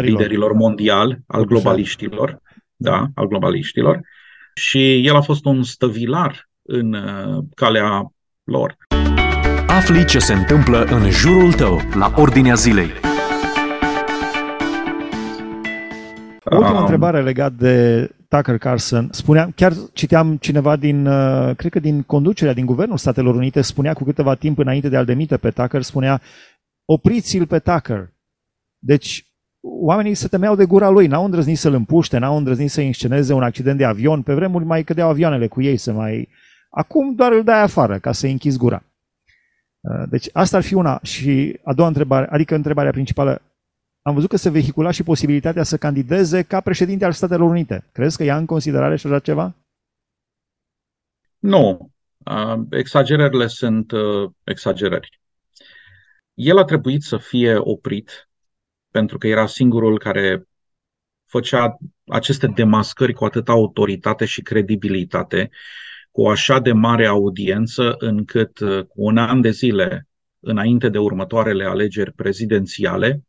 liderilor 0.00 0.52
mondiali, 0.52 1.18
al 1.26 1.44
globaliștilor, 1.44 2.40
da, 2.76 3.06
al 3.14 3.26
globaliștilor. 3.26 4.00
Și 4.54 5.06
el 5.06 5.14
a 5.14 5.20
fost 5.20 5.44
un 5.44 5.62
stăvilar 5.62 6.48
în 6.62 6.92
uh, 6.92 7.44
calea 7.54 8.12
lor. 8.44 8.76
Afli 9.66 10.04
ce 10.04 10.18
se 10.18 10.32
întâmplă 10.32 10.84
în 10.84 11.10
jurul 11.10 11.52
tău, 11.52 11.80
la 11.94 12.12
Ordinea 12.16 12.54
Zilei. 12.54 12.90
O 16.44 16.56
ultimă 16.56 16.76
um, 16.76 16.80
întrebare 16.80 17.22
legat 17.22 17.52
de 17.52 18.08
Tucker 18.28 18.58
Carlson. 18.58 19.08
Spunea, 19.12 19.50
chiar 19.54 19.72
citeam 19.92 20.36
cineva 20.36 20.76
din, 20.76 21.06
uh, 21.06 21.56
cred 21.56 21.70
că 21.72 21.78
din 21.78 22.02
conducerea 22.02 22.52
din 22.52 22.66
Guvernul 22.66 22.96
Statelor 22.96 23.34
Unite, 23.34 23.60
spunea 23.60 23.92
cu 23.92 24.04
câteva 24.04 24.34
timp 24.34 24.58
înainte 24.58 24.88
de 24.88 24.96
a-l 24.96 25.04
demite 25.04 25.36
pe 25.36 25.50
Tucker, 25.50 25.82
spunea, 25.82 26.20
opriți-l 26.84 27.46
pe 27.46 27.58
Tucker. 27.58 28.12
Deci, 28.78 29.26
oamenii 29.80 30.14
se 30.14 30.28
temeau 30.28 30.56
de 30.56 30.64
gura 30.64 30.88
lui, 30.88 31.06
n-au 31.06 31.24
îndrăznit 31.24 31.58
să-l 31.58 31.74
împuște, 31.74 32.18
n-au 32.18 32.36
îndrăznit 32.36 32.70
să 32.70 32.80
insceneze 32.80 33.32
un 33.32 33.42
accident 33.42 33.78
de 33.78 33.84
avion. 33.84 34.22
Pe 34.22 34.34
vremuri 34.34 34.64
mai 34.64 34.84
cădeau 34.84 35.08
avioanele 35.08 35.46
cu 35.46 35.62
ei 35.62 35.76
să 35.76 35.92
mai 35.92 36.28
Acum 36.76 37.14
doar 37.14 37.32
îl 37.32 37.44
dai 37.44 37.60
afară 37.60 37.98
ca 37.98 38.12
să-i 38.12 38.30
închizi 38.30 38.58
gura. 38.58 38.84
Uh, 39.80 40.08
deci 40.08 40.28
asta 40.32 40.56
ar 40.56 40.62
fi 40.62 40.74
una. 40.74 41.00
Și 41.02 41.60
a 41.64 41.72
doua 41.72 41.88
întrebare, 41.88 42.26
adică 42.30 42.54
întrebarea 42.54 42.90
principală, 42.90 43.42
am 44.02 44.14
văzut 44.14 44.28
că 44.28 44.36
se 44.36 44.50
vehicula 44.50 44.90
și 44.90 45.02
posibilitatea 45.02 45.62
să 45.62 45.76
candideze 45.76 46.42
ca 46.42 46.60
președinte 46.60 47.04
al 47.04 47.12
Statelor 47.12 47.50
Unite. 47.50 47.84
Crezi 47.92 48.16
că 48.16 48.22
ia 48.22 48.36
în 48.36 48.46
considerare 48.46 48.96
și 48.96 49.06
așa 49.06 49.18
ceva? 49.18 49.54
Nu. 51.38 51.90
Uh, 52.18 52.60
exagerările 52.70 53.46
sunt 53.46 53.90
uh, 53.90 54.30
exagerări. 54.44 55.20
El 56.34 56.58
a 56.58 56.64
trebuit 56.64 57.02
să 57.02 57.16
fie 57.16 57.56
oprit 57.56 58.28
pentru 58.96 59.18
că 59.18 59.26
era 59.26 59.46
singurul 59.46 59.98
care 59.98 60.48
făcea 61.26 61.76
aceste 62.06 62.46
demascări 62.46 63.12
cu 63.12 63.24
atâta 63.24 63.52
autoritate 63.52 64.24
și 64.24 64.42
credibilitate 64.42 65.50
cu 66.10 66.22
o 66.22 66.28
așa 66.30 66.58
de 66.60 66.72
mare 66.72 67.06
audiență 67.06 67.94
încât 67.98 68.58
uh, 68.58 68.84
cu 68.84 69.02
un 69.02 69.16
an 69.16 69.40
de 69.40 69.50
zile 69.50 70.08
înainte 70.40 70.88
de 70.88 70.98
următoarele 70.98 71.64
alegeri 71.64 72.12
prezidențiale, 72.12 73.22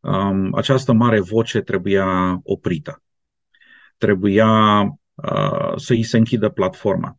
um, 0.00 0.54
această 0.54 0.92
mare 0.92 1.20
voce 1.20 1.60
trebuia 1.60 2.40
oprită. 2.42 3.02
Trebuia 3.98 4.82
uh, 5.14 5.72
să 5.76 5.92
îi 5.92 6.02
se 6.02 6.16
închidă 6.16 6.48
platforma. 6.48 7.16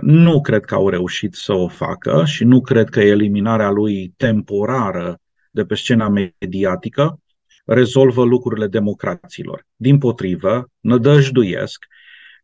Nu 0.00 0.40
cred 0.40 0.64
că 0.64 0.74
au 0.74 0.88
reușit 0.88 1.34
să 1.34 1.52
o 1.52 1.68
facă 1.68 2.24
și 2.24 2.44
nu 2.44 2.60
cred 2.60 2.88
că 2.88 3.00
eliminarea 3.00 3.70
lui 3.70 4.14
temporară 4.16 5.20
de 5.50 5.64
pe 5.64 5.74
scena 5.74 6.08
mediatică 6.08 7.20
rezolvă 7.64 8.24
lucrurile 8.24 8.66
democraților. 8.66 9.66
Din 9.76 9.98
potrivă, 9.98 10.70
nădăjduiesc 10.80 11.86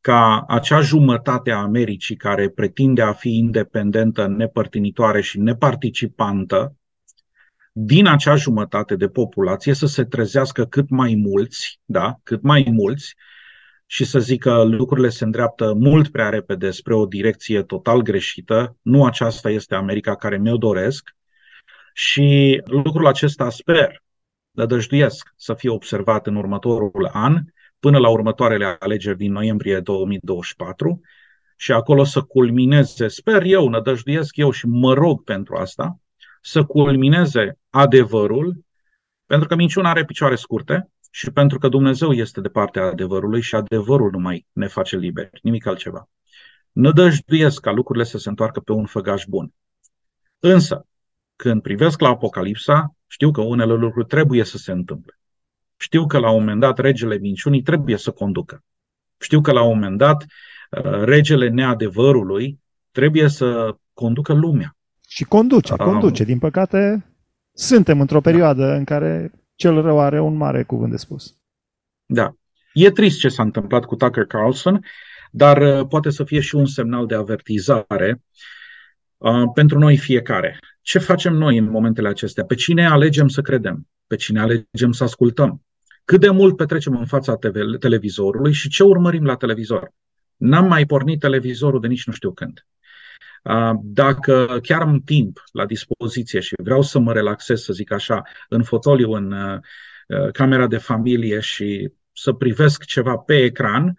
ca 0.00 0.44
acea 0.48 0.80
jumătate 0.80 1.50
a 1.50 1.56
Americii 1.56 2.16
care 2.16 2.48
pretinde 2.48 3.02
a 3.02 3.12
fi 3.12 3.36
independentă, 3.36 4.26
nepărtinitoare 4.26 5.20
și 5.20 5.38
neparticipantă, 5.38 6.76
din 7.72 8.06
acea 8.06 8.34
jumătate 8.36 8.96
de 8.96 9.08
populație 9.08 9.74
să 9.74 9.86
se 9.86 10.04
trezească 10.04 10.64
cât 10.64 10.88
mai 10.88 11.14
mulți, 11.14 11.80
da, 11.84 12.20
cât 12.22 12.42
mai 12.42 12.66
mulți, 12.70 13.14
și 13.86 14.04
să 14.04 14.18
zică 14.18 14.62
lucrurile 14.62 15.08
se 15.08 15.24
îndreaptă 15.24 15.74
mult 15.74 16.08
prea 16.08 16.28
repede 16.28 16.70
spre 16.70 16.94
o 16.94 17.06
direcție 17.06 17.62
total 17.62 18.02
greșită. 18.02 18.76
Nu 18.82 19.04
aceasta 19.04 19.50
este 19.50 19.74
America 19.74 20.16
care 20.16 20.38
mi-o 20.38 20.56
doresc. 20.56 21.16
Și 21.96 22.60
lucrul 22.64 23.06
acesta 23.06 23.50
sper, 23.50 24.02
nădăjduiesc 24.50 25.32
să 25.36 25.54
fie 25.54 25.70
observat 25.70 26.26
în 26.26 26.36
următorul 26.36 27.10
an, 27.12 27.42
până 27.78 27.98
la 27.98 28.08
următoarele 28.08 28.76
alegeri 28.78 29.16
din 29.16 29.32
noiembrie 29.32 29.80
2024 29.80 31.00
și 31.56 31.72
acolo 31.72 32.04
să 32.04 32.20
culmineze, 32.20 33.08
sper 33.08 33.42
eu, 33.42 33.68
nădăjduiesc 33.68 34.36
eu 34.36 34.50
și 34.50 34.66
mă 34.66 34.94
rog 34.94 35.24
pentru 35.24 35.56
asta, 35.56 35.98
să 36.40 36.64
culmineze 36.64 37.58
adevărul, 37.70 38.64
pentru 39.26 39.48
că 39.48 39.54
minciuna 39.54 39.90
are 39.90 40.04
picioare 40.04 40.34
scurte 40.34 40.90
și 41.10 41.30
pentru 41.30 41.58
că 41.58 41.68
Dumnezeu 41.68 42.12
este 42.12 42.40
de 42.40 42.48
partea 42.48 42.84
adevărului 42.84 43.40
și 43.40 43.54
adevărul 43.54 44.10
nu 44.10 44.18
mai 44.18 44.46
ne 44.52 44.66
face 44.66 44.96
liberi, 44.96 45.30
nimic 45.42 45.66
altceva. 45.66 46.08
Nădăjduiesc 46.72 47.60
ca 47.60 47.70
lucrurile 47.70 48.04
să 48.04 48.18
se 48.18 48.28
întoarcă 48.28 48.60
pe 48.60 48.72
un 48.72 48.86
făgaș 48.86 49.24
bun. 49.28 49.52
Însă, 50.38 50.86
când 51.36 51.62
privesc 51.62 52.00
la 52.00 52.08
Apocalipsa, 52.08 52.94
știu 53.06 53.30
că 53.30 53.40
unele 53.40 53.74
lucruri 53.74 54.06
trebuie 54.06 54.44
să 54.44 54.56
se 54.56 54.72
întâmple. 54.72 55.18
Știu 55.76 56.06
că 56.06 56.18
la 56.18 56.30
un 56.30 56.38
moment 56.38 56.60
dat 56.60 56.78
regele 56.78 57.18
minciunii 57.18 57.62
trebuie 57.62 57.96
să 57.96 58.10
conducă. 58.10 58.64
Știu 59.20 59.40
că 59.40 59.52
la 59.52 59.62
un 59.62 59.74
moment 59.74 59.98
dat 59.98 60.24
uh, 60.70 61.02
regele 61.04 61.48
neadevărului 61.48 62.60
trebuie 62.90 63.28
să 63.28 63.76
conducă 63.92 64.32
lumea. 64.32 64.76
Și 65.08 65.24
conduce, 65.24 65.76
conduce. 65.76 66.24
Din 66.24 66.38
păcate, 66.38 67.06
suntem 67.52 68.00
într-o 68.00 68.20
da. 68.20 68.30
perioadă 68.30 68.66
da. 68.66 68.74
în 68.74 68.84
care 68.84 69.32
cel 69.54 69.82
rău 69.82 70.00
are 70.00 70.20
un 70.20 70.36
mare 70.36 70.62
cuvânt 70.62 70.90
de 70.90 70.96
spus. 70.96 71.36
Da. 72.06 72.34
E 72.72 72.90
trist 72.90 73.18
ce 73.18 73.28
s-a 73.28 73.42
întâmplat 73.42 73.84
cu 73.84 73.96
Tucker 73.96 74.24
Carlson, 74.24 74.84
dar 75.30 75.62
uh, 75.62 75.86
poate 75.88 76.10
să 76.10 76.24
fie 76.24 76.40
și 76.40 76.54
un 76.54 76.66
semnal 76.66 77.06
de 77.06 77.14
avertizare 77.14 78.22
uh, 79.16 79.42
pentru 79.54 79.78
noi 79.78 79.96
fiecare. 79.96 80.58
Ce 80.84 80.98
facem 80.98 81.34
noi 81.34 81.56
în 81.56 81.70
momentele 81.70 82.08
acestea? 82.08 82.44
Pe 82.44 82.54
cine 82.54 82.86
alegem 82.86 83.28
să 83.28 83.40
credem? 83.40 83.88
Pe 84.06 84.16
cine 84.16 84.40
alegem 84.40 84.92
să 84.92 85.04
ascultăm? 85.04 85.62
cât 86.04 86.20
de 86.20 86.30
mult 86.30 86.56
petrecem 86.56 86.96
în 86.96 87.06
fața 87.06 87.36
TV, 87.36 87.78
televizorului 87.78 88.52
și 88.52 88.68
ce 88.68 88.82
urmărim 88.82 89.24
la 89.24 89.36
televizor. 89.36 89.92
N-am 90.36 90.66
mai 90.66 90.86
pornit 90.86 91.20
televizorul 91.20 91.80
de 91.80 91.86
nici 91.86 92.06
nu 92.06 92.12
știu 92.12 92.32
când. 92.32 92.66
Dacă 93.82 94.58
chiar 94.62 94.80
am 94.80 95.00
timp 95.00 95.42
la 95.52 95.66
dispoziție 95.66 96.40
și 96.40 96.54
vreau 96.62 96.82
să 96.82 96.98
mă 96.98 97.12
relaxez, 97.12 97.62
să 97.62 97.72
zic 97.72 97.92
așa, 97.92 98.22
în 98.48 98.62
fotoliu, 98.62 99.12
în 99.12 99.34
camera 100.32 100.66
de 100.66 100.78
familie 100.78 101.40
și 101.40 101.92
să 102.12 102.32
privesc 102.32 102.84
ceva 102.84 103.16
pe 103.16 103.42
ecran, 103.42 103.98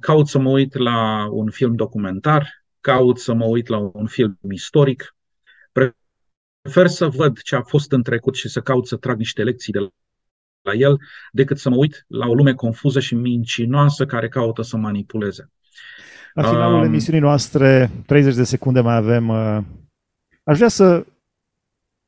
caut 0.00 0.28
să 0.28 0.38
mă 0.38 0.50
uit 0.50 0.74
la 0.74 1.28
un 1.30 1.50
film 1.50 1.74
documentar, 1.74 2.64
caut 2.80 3.18
să 3.18 3.34
mă 3.34 3.44
uit 3.44 3.66
la 3.66 3.90
un 3.92 4.06
film 4.06 4.38
istoric, 4.50 5.15
prefer 6.66 6.86
să 6.86 7.08
văd 7.08 7.40
ce 7.40 7.56
a 7.56 7.62
fost 7.62 7.92
în 7.92 8.02
trecut 8.02 8.34
și 8.34 8.48
să 8.48 8.60
caut 8.60 8.86
să 8.86 8.96
trag 8.96 9.18
niște 9.18 9.42
lecții 9.42 9.72
de 9.72 9.78
la 10.62 10.72
el 10.72 10.98
decât 11.32 11.58
să 11.58 11.68
mă 11.68 11.76
uit 11.76 12.04
la 12.08 12.26
o 12.26 12.34
lume 12.34 12.54
confuză 12.54 13.00
și 13.00 13.14
mincinoasă 13.14 14.06
care 14.06 14.28
caută 14.28 14.62
să 14.62 14.76
manipuleze. 14.76 15.50
La 16.34 16.48
finalul 16.48 16.78
um, 16.78 16.84
emisiunii 16.84 17.20
noastre, 17.20 17.90
30 18.06 18.34
de 18.34 18.44
secunde 18.44 18.80
mai 18.80 18.96
avem. 18.96 19.28
Uh, 19.28 19.58
aș 20.44 20.56
vrea 20.56 20.68
să 20.68 21.06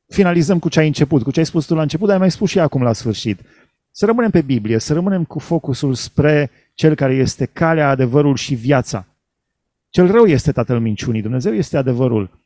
finalizăm 0.07 0.59
cu 0.59 0.69
ce 0.69 0.79
ai 0.79 0.87
început, 0.87 1.23
cu 1.23 1.31
ce 1.31 1.39
ai 1.39 1.45
spus 1.45 1.65
tu 1.65 1.75
la 1.75 1.81
început, 1.81 2.05
dar 2.05 2.15
ai 2.15 2.21
mai 2.21 2.31
spus 2.31 2.49
și 2.49 2.59
acum 2.59 2.83
la 2.83 2.93
sfârșit. 2.93 3.41
Să 3.91 4.05
rămânem 4.05 4.29
pe 4.29 4.41
Biblie, 4.41 4.77
să 4.77 4.93
rămânem 4.93 5.23
cu 5.23 5.39
focusul 5.39 5.93
spre 5.93 6.51
cel 6.73 6.95
care 6.95 7.13
este 7.13 7.45
calea, 7.45 7.89
adevărul 7.89 8.35
și 8.35 8.55
viața. 8.55 9.07
Cel 9.89 10.11
rău 10.11 10.25
este 10.25 10.51
tatăl 10.51 10.79
minciunii, 10.79 11.21
Dumnezeu 11.21 11.53
este 11.53 11.77
adevărul. 11.77 12.39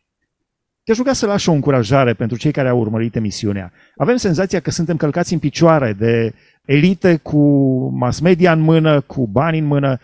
Te-aș 0.83 0.97
ruga 0.97 1.13
să 1.13 1.25
lași 1.25 1.49
o 1.49 1.51
încurajare 1.51 2.13
pentru 2.13 2.37
cei 2.37 2.51
care 2.51 2.69
au 2.69 2.79
urmărit 2.79 3.15
emisiunea. 3.15 3.73
Avem 3.97 4.15
senzația 4.15 4.59
că 4.59 4.71
suntem 4.71 4.97
călcați 4.97 5.33
în 5.33 5.39
picioare 5.39 5.93
de 5.93 6.33
elite 6.65 7.17
cu 7.17 7.39
mass 7.89 8.19
media 8.19 8.51
în 8.51 8.59
mână, 8.59 9.01
cu 9.01 9.27
bani 9.27 9.57
în 9.57 9.65
mână, 9.65 9.99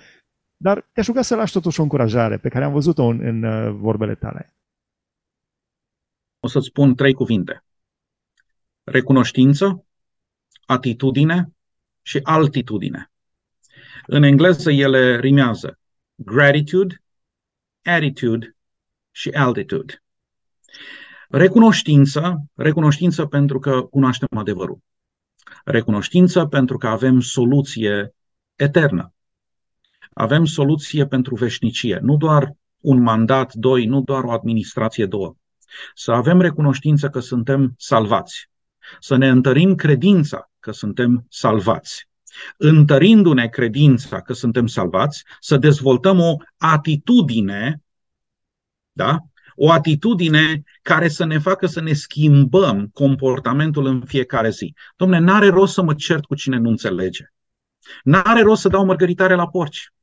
dar 0.58 0.90
te-aș 0.92 1.08
ruga 1.08 1.22
să 1.22 1.36
lași 1.36 1.54
totuși 1.54 1.80
o 1.80 1.84
încurajare 1.84 2.38
pe 2.38 2.50
care 2.50 2.66
am 2.66 2.72
văzut-o 2.72 3.04
în, 3.04 3.20
în 3.26 3.44
uh, 3.44 3.74
vorbele 3.80 4.16
tale. 4.16 4.54
O 6.40 6.48
să-ți 6.48 6.68
spun 6.68 6.96
trei 6.96 7.14
cuvinte. 7.14 7.64
Recunoștință, 8.84 9.86
atitudine 10.66 11.54
și 12.02 12.20
altitudine. 12.24 13.12
În 14.06 14.24
engleză 14.24 14.72
ele 14.72 15.20
rimează 15.20 15.80
gratitude, 16.16 17.04
attitude 17.84 18.56
și 19.12 19.30
altitude. 19.30 20.04
Recunoștință, 21.30 22.44
recunoștință 22.56 23.26
pentru 23.26 23.60
că 23.60 23.82
cunoaștem 23.82 24.28
adevărul. 24.38 24.80
Recunoștință 25.64 26.46
pentru 26.46 26.78
că 26.78 26.88
avem 26.88 27.20
soluție 27.20 28.16
eternă. 28.56 29.14
Avem 30.14 30.46
soluție 30.46 31.06
pentru 31.06 31.36
veșnicie, 31.36 32.00
nu 32.02 32.18
doar 32.18 32.54
un 32.80 33.02
mandat, 33.02 33.54
doi, 33.54 33.86
nu 33.86 34.02
doar 34.02 34.24
o 34.24 34.32
administrație, 34.32 35.06
două. 35.06 35.36
Să 35.94 36.12
avem 36.12 36.42
recunoștință 36.42 37.10
că 37.10 37.20
suntem 37.20 37.74
salvați. 37.78 38.50
Să 39.00 39.16
ne 39.16 39.30
întărim 39.30 39.76
credința 39.76 40.52
că 40.60 40.72
suntem 40.72 41.26
salvați. 41.30 42.08
Întărindu-ne 42.58 43.48
credința 43.48 44.22
că 44.22 44.34
suntem 44.34 44.68
salvați, 44.68 45.24
să 45.40 45.58
dezvoltăm 45.58 46.20
o 46.20 46.36
atitudine 46.58 47.82
da? 49.00 49.18
O 49.62 49.72
atitudine 49.72 50.64
care 50.82 51.08
să 51.08 51.26
ne 51.26 51.38
facă 51.38 51.66
să 51.66 51.82
ne 51.82 51.94
schimbăm 51.94 52.90
comportamentul 52.94 53.86
în 53.86 54.02
fiecare 54.06 54.50
zi. 54.50 54.74
Domne, 54.96 55.18
n-are 55.18 55.48
rost 55.48 55.74
să 55.74 55.82
mă 55.82 55.94
cert 55.94 56.26
cu 56.26 56.36
cine 56.36 56.58
nu 56.58 56.70
înțelege. 56.70 57.24
N-are 58.04 58.42
rost 58.42 58.62
să 58.62 58.70
dau 58.70 58.86
mărgăritare 58.86 59.34
la 59.34 59.48
porci. 59.48 59.94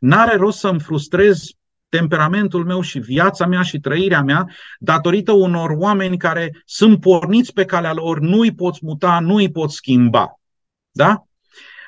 N-are 0.00 0.36
rost 0.36 0.58
să-mi 0.58 0.80
frustrez 0.80 1.46
temperamentul 1.88 2.64
meu 2.64 2.80
și 2.80 2.98
viața 2.98 3.46
mea 3.46 3.62
și 3.62 3.80
trăirea 3.80 4.22
mea 4.22 4.46
datorită 4.78 5.32
unor 5.32 5.70
oameni 5.70 6.16
care 6.16 6.62
sunt 6.64 7.00
porniți 7.00 7.52
pe 7.52 7.64
calea 7.64 7.92
lor, 7.92 8.20
nu 8.20 8.38
îi 8.38 8.54
poți 8.54 8.80
muta, 8.82 9.20
nu 9.20 9.34
îi 9.34 9.50
poți 9.50 9.74
schimba. 9.74 10.40
Da? 10.90 11.22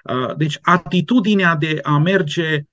Uh, 0.04 0.36
deci 0.36 0.58
atitudinea 0.60 1.56
de 1.56 1.78
a 1.82 1.98
merge 1.98 2.54
Uh, 2.54 2.69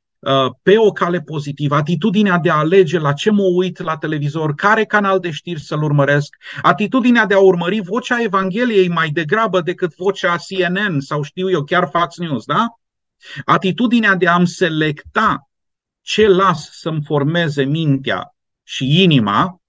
pe 0.61 0.77
o 0.77 0.91
cale 0.91 1.21
pozitivă, 1.21 1.75
atitudinea 1.75 2.37
de 2.37 2.49
a 2.49 2.55
alege 2.55 2.99
la 2.99 3.13
ce 3.13 3.31
mă 3.31 3.43
uit 3.43 3.81
la 3.81 3.97
televizor, 3.97 4.55
care 4.55 4.85
canal 4.85 5.19
de 5.19 5.31
știri 5.31 5.59
să-l 5.59 5.83
urmăresc, 5.83 6.35
atitudinea 6.61 7.25
de 7.25 7.33
a 7.33 7.39
urmări 7.39 7.79
vocea 7.79 8.21
Evangheliei 8.21 8.87
mai 8.87 9.09
degrabă 9.09 9.61
decât 9.61 9.95
vocea 9.95 10.35
CNN 10.47 10.99
sau 10.99 11.21
știu 11.21 11.49
eu 11.49 11.63
chiar 11.63 11.89
Fox 11.91 12.17
News, 12.17 12.45
da? 12.45 12.67
Atitudinea 13.45 14.15
de 14.15 14.27
a-mi 14.27 14.47
selecta 14.47 15.49
ce 16.01 16.27
las 16.27 16.69
să-mi 16.71 17.03
formeze 17.05 17.63
mintea 17.63 18.35
și 18.63 19.03
inima, 19.03 19.61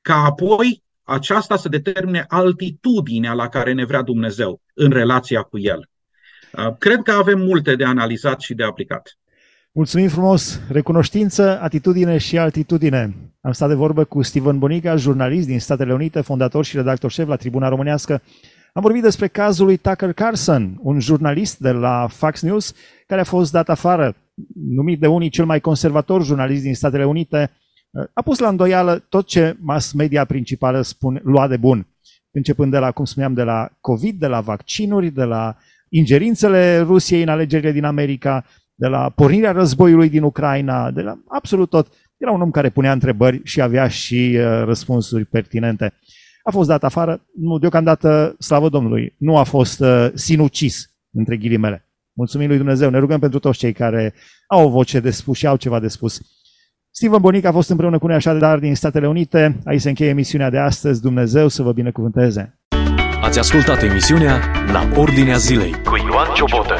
ca 0.00 0.14
apoi 0.14 0.82
aceasta 1.02 1.56
să 1.56 1.68
determine 1.68 2.24
altitudinea 2.28 3.32
la 3.32 3.48
care 3.48 3.72
ne 3.72 3.84
vrea 3.84 4.02
Dumnezeu 4.02 4.60
în 4.74 4.90
relația 4.90 5.42
cu 5.42 5.58
El. 5.58 5.88
Uh, 6.52 6.76
cred 6.78 7.02
că 7.02 7.12
avem 7.12 7.38
multe 7.38 7.76
de 7.76 7.84
analizat 7.84 8.40
și 8.40 8.54
de 8.54 8.64
aplicat. 8.64 9.18
Mulțumim 9.72 10.08
frumos! 10.08 10.60
Recunoștință, 10.68 11.60
atitudine 11.60 12.18
și 12.18 12.38
altitudine. 12.38 13.14
Am 13.40 13.52
stat 13.52 13.68
de 13.68 13.74
vorbă 13.74 14.04
cu 14.04 14.22
Steven 14.22 14.58
Bonica, 14.58 14.96
jurnalist 14.96 15.46
din 15.46 15.60
Statele 15.60 15.92
Unite, 15.92 16.20
fondator 16.20 16.64
și 16.64 16.76
redactor 16.76 17.10
șef 17.10 17.28
la 17.28 17.36
Tribuna 17.36 17.68
Românească. 17.68 18.22
Am 18.72 18.82
vorbit 18.82 19.02
despre 19.02 19.28
cazul 19.28 19.64
lui 19.64 19.76
Tucker 19.76 20.12
Carlson, 20.12 20.78
un 20.82 21.00
jurnalist 21.00 21.58
de 21.58 21.70
la 21.70 22.06
Fox 22.10 22.42
News 22.42 22.74
care 23.06 23.20
a 23.20 23.24
fost 23.24 23.52
dat 23.52 23.68
afară 23.68 24.16
numit 24.68 25.00
de 25.00 25.06
unii 25.06 25.28
cel 25.28 25.44
mai 25.44 25.60
conservator 25.60 26.24
jurnalist 26.24 26.62
din 26.62 26.74
Statele 26.74 27.06
Unite, 27.06 27.50
a 28.12 28.22
pus 28.22 28.38
la 28.38 28.48
îndoială 28.48 28.98
tot 29.08 29.26
ce 29.26 29.56
mass 29.60 29.92
media 29.92 30.24
principală 30.24 30.82
spun, 30.82 31.20
lua 31.24 31.48
de 31.48 31.56
bun. 31.56 31.86
Începând 32.30 32.70
de 32.70 32.78
la, 32.78 32.90
cum 32.90 33.04
spuneam, 33.04 33.34
de 33.34 33.42
la 33.42 33.70
COVID, 33.80 34.18
de 34.18 34.26
la 34.26 34.40
vaccinuri, 34.40 35.10
de 35.10 35.24
la 35.24 35.56
ingerințele 35.88 36.78
Rusiei 36.78 37.22
în 37.22 37.28
alegerile 37.28 37.72
din 37.72 37.84
America, 37.84 38.44
de 38.80 38.86
la 38.86 39.10
pornirea 39.14 39.52
războiului 39.52 40.08
din 40.08 40.22
Ucraina, 40.22 40.90
de 40.90 41.00
la 41.00 41.18
absolut 41.28 41.70
tot. 41.70 41.92
Era 42.16 42.30
un 42.30 42.40
om 42.40 42.50
care 42.50 42.70
punea 42.70 42.92
întrebări 42.92 43.40
și 43.44 43.60
avea 43.60 43.88
și 43.88 44.36
uh, 44.38 44.62
răspunsuri 44.64 45.24
pertinente. 45.24 45.92
A 46.42 46.50
fost 46.50 46.68
dat 46.68 46.84
afară, 46.84 47.20
nu, 47.40 47.58
deocamdată, 47.58 48.34
slavă 48.38 48.68
Domnului, 48.68 49.14
nu 49.18 49.36
a 49.36 49.42
fost 49.42 49.80
uh, 49.80 50.08
sinucis, 50.14 50.90
între 51.12 51.36
ghilimele. 51.36 51.88
Mulțumim 52.12 52.48
lui 52.48 52.56
Dumnezeu, 52.56 52.90
ne 52.90 52.98
rugăm 52.98 53.18
pentru 53.18 53.38
toți 53.38 53.58
cei 53.58 53.72
care 53.72 54.14
au 54.46 54.66
o 54.66 54.70
voce 54.70 55.00
de 55.00 55.10
spus 55.10 55.36
și 55.36 55.46
au 55.46 55.56
ceva 55.56 55.80
de 55.80 55.88
spus. 55.88 56.20
Steven 56.90 57.20
Bonic 57.20 57.44
a 57.44 57.52
fost 57.52 57.70
împreună 57.70 57.98
cu 57.98 58.06
noi 58.06 58.16
așa 58.16 58.32
de 58.32 58.38
dar 58.38 58.58
din 58.58 58.74
Statele 58.74 59.08
Unite. 59.08 59.60
Aici 59.64 59.80
se 59.80 59.88
încheie 59.88 60.10
emisiunea 60.10 60.50
de 60.50 60.58
astăzi. 60.58 61.00
Dumnezeu 61.00 61.48
să 61.48 61.62
vă 61.62 61.72
binecuvânteze! 61.72 62.58
Ați 63.22 63.38
ascultat 63.38 63.82
emisiunea 63.82 64.40
La 64.72 64.88
Ordinea 64.96 65.36
Zilei 65.36 65.70
cu 65.70 65.96
Ioan 65.96 66.34
Ciobotă. 66.34 66.74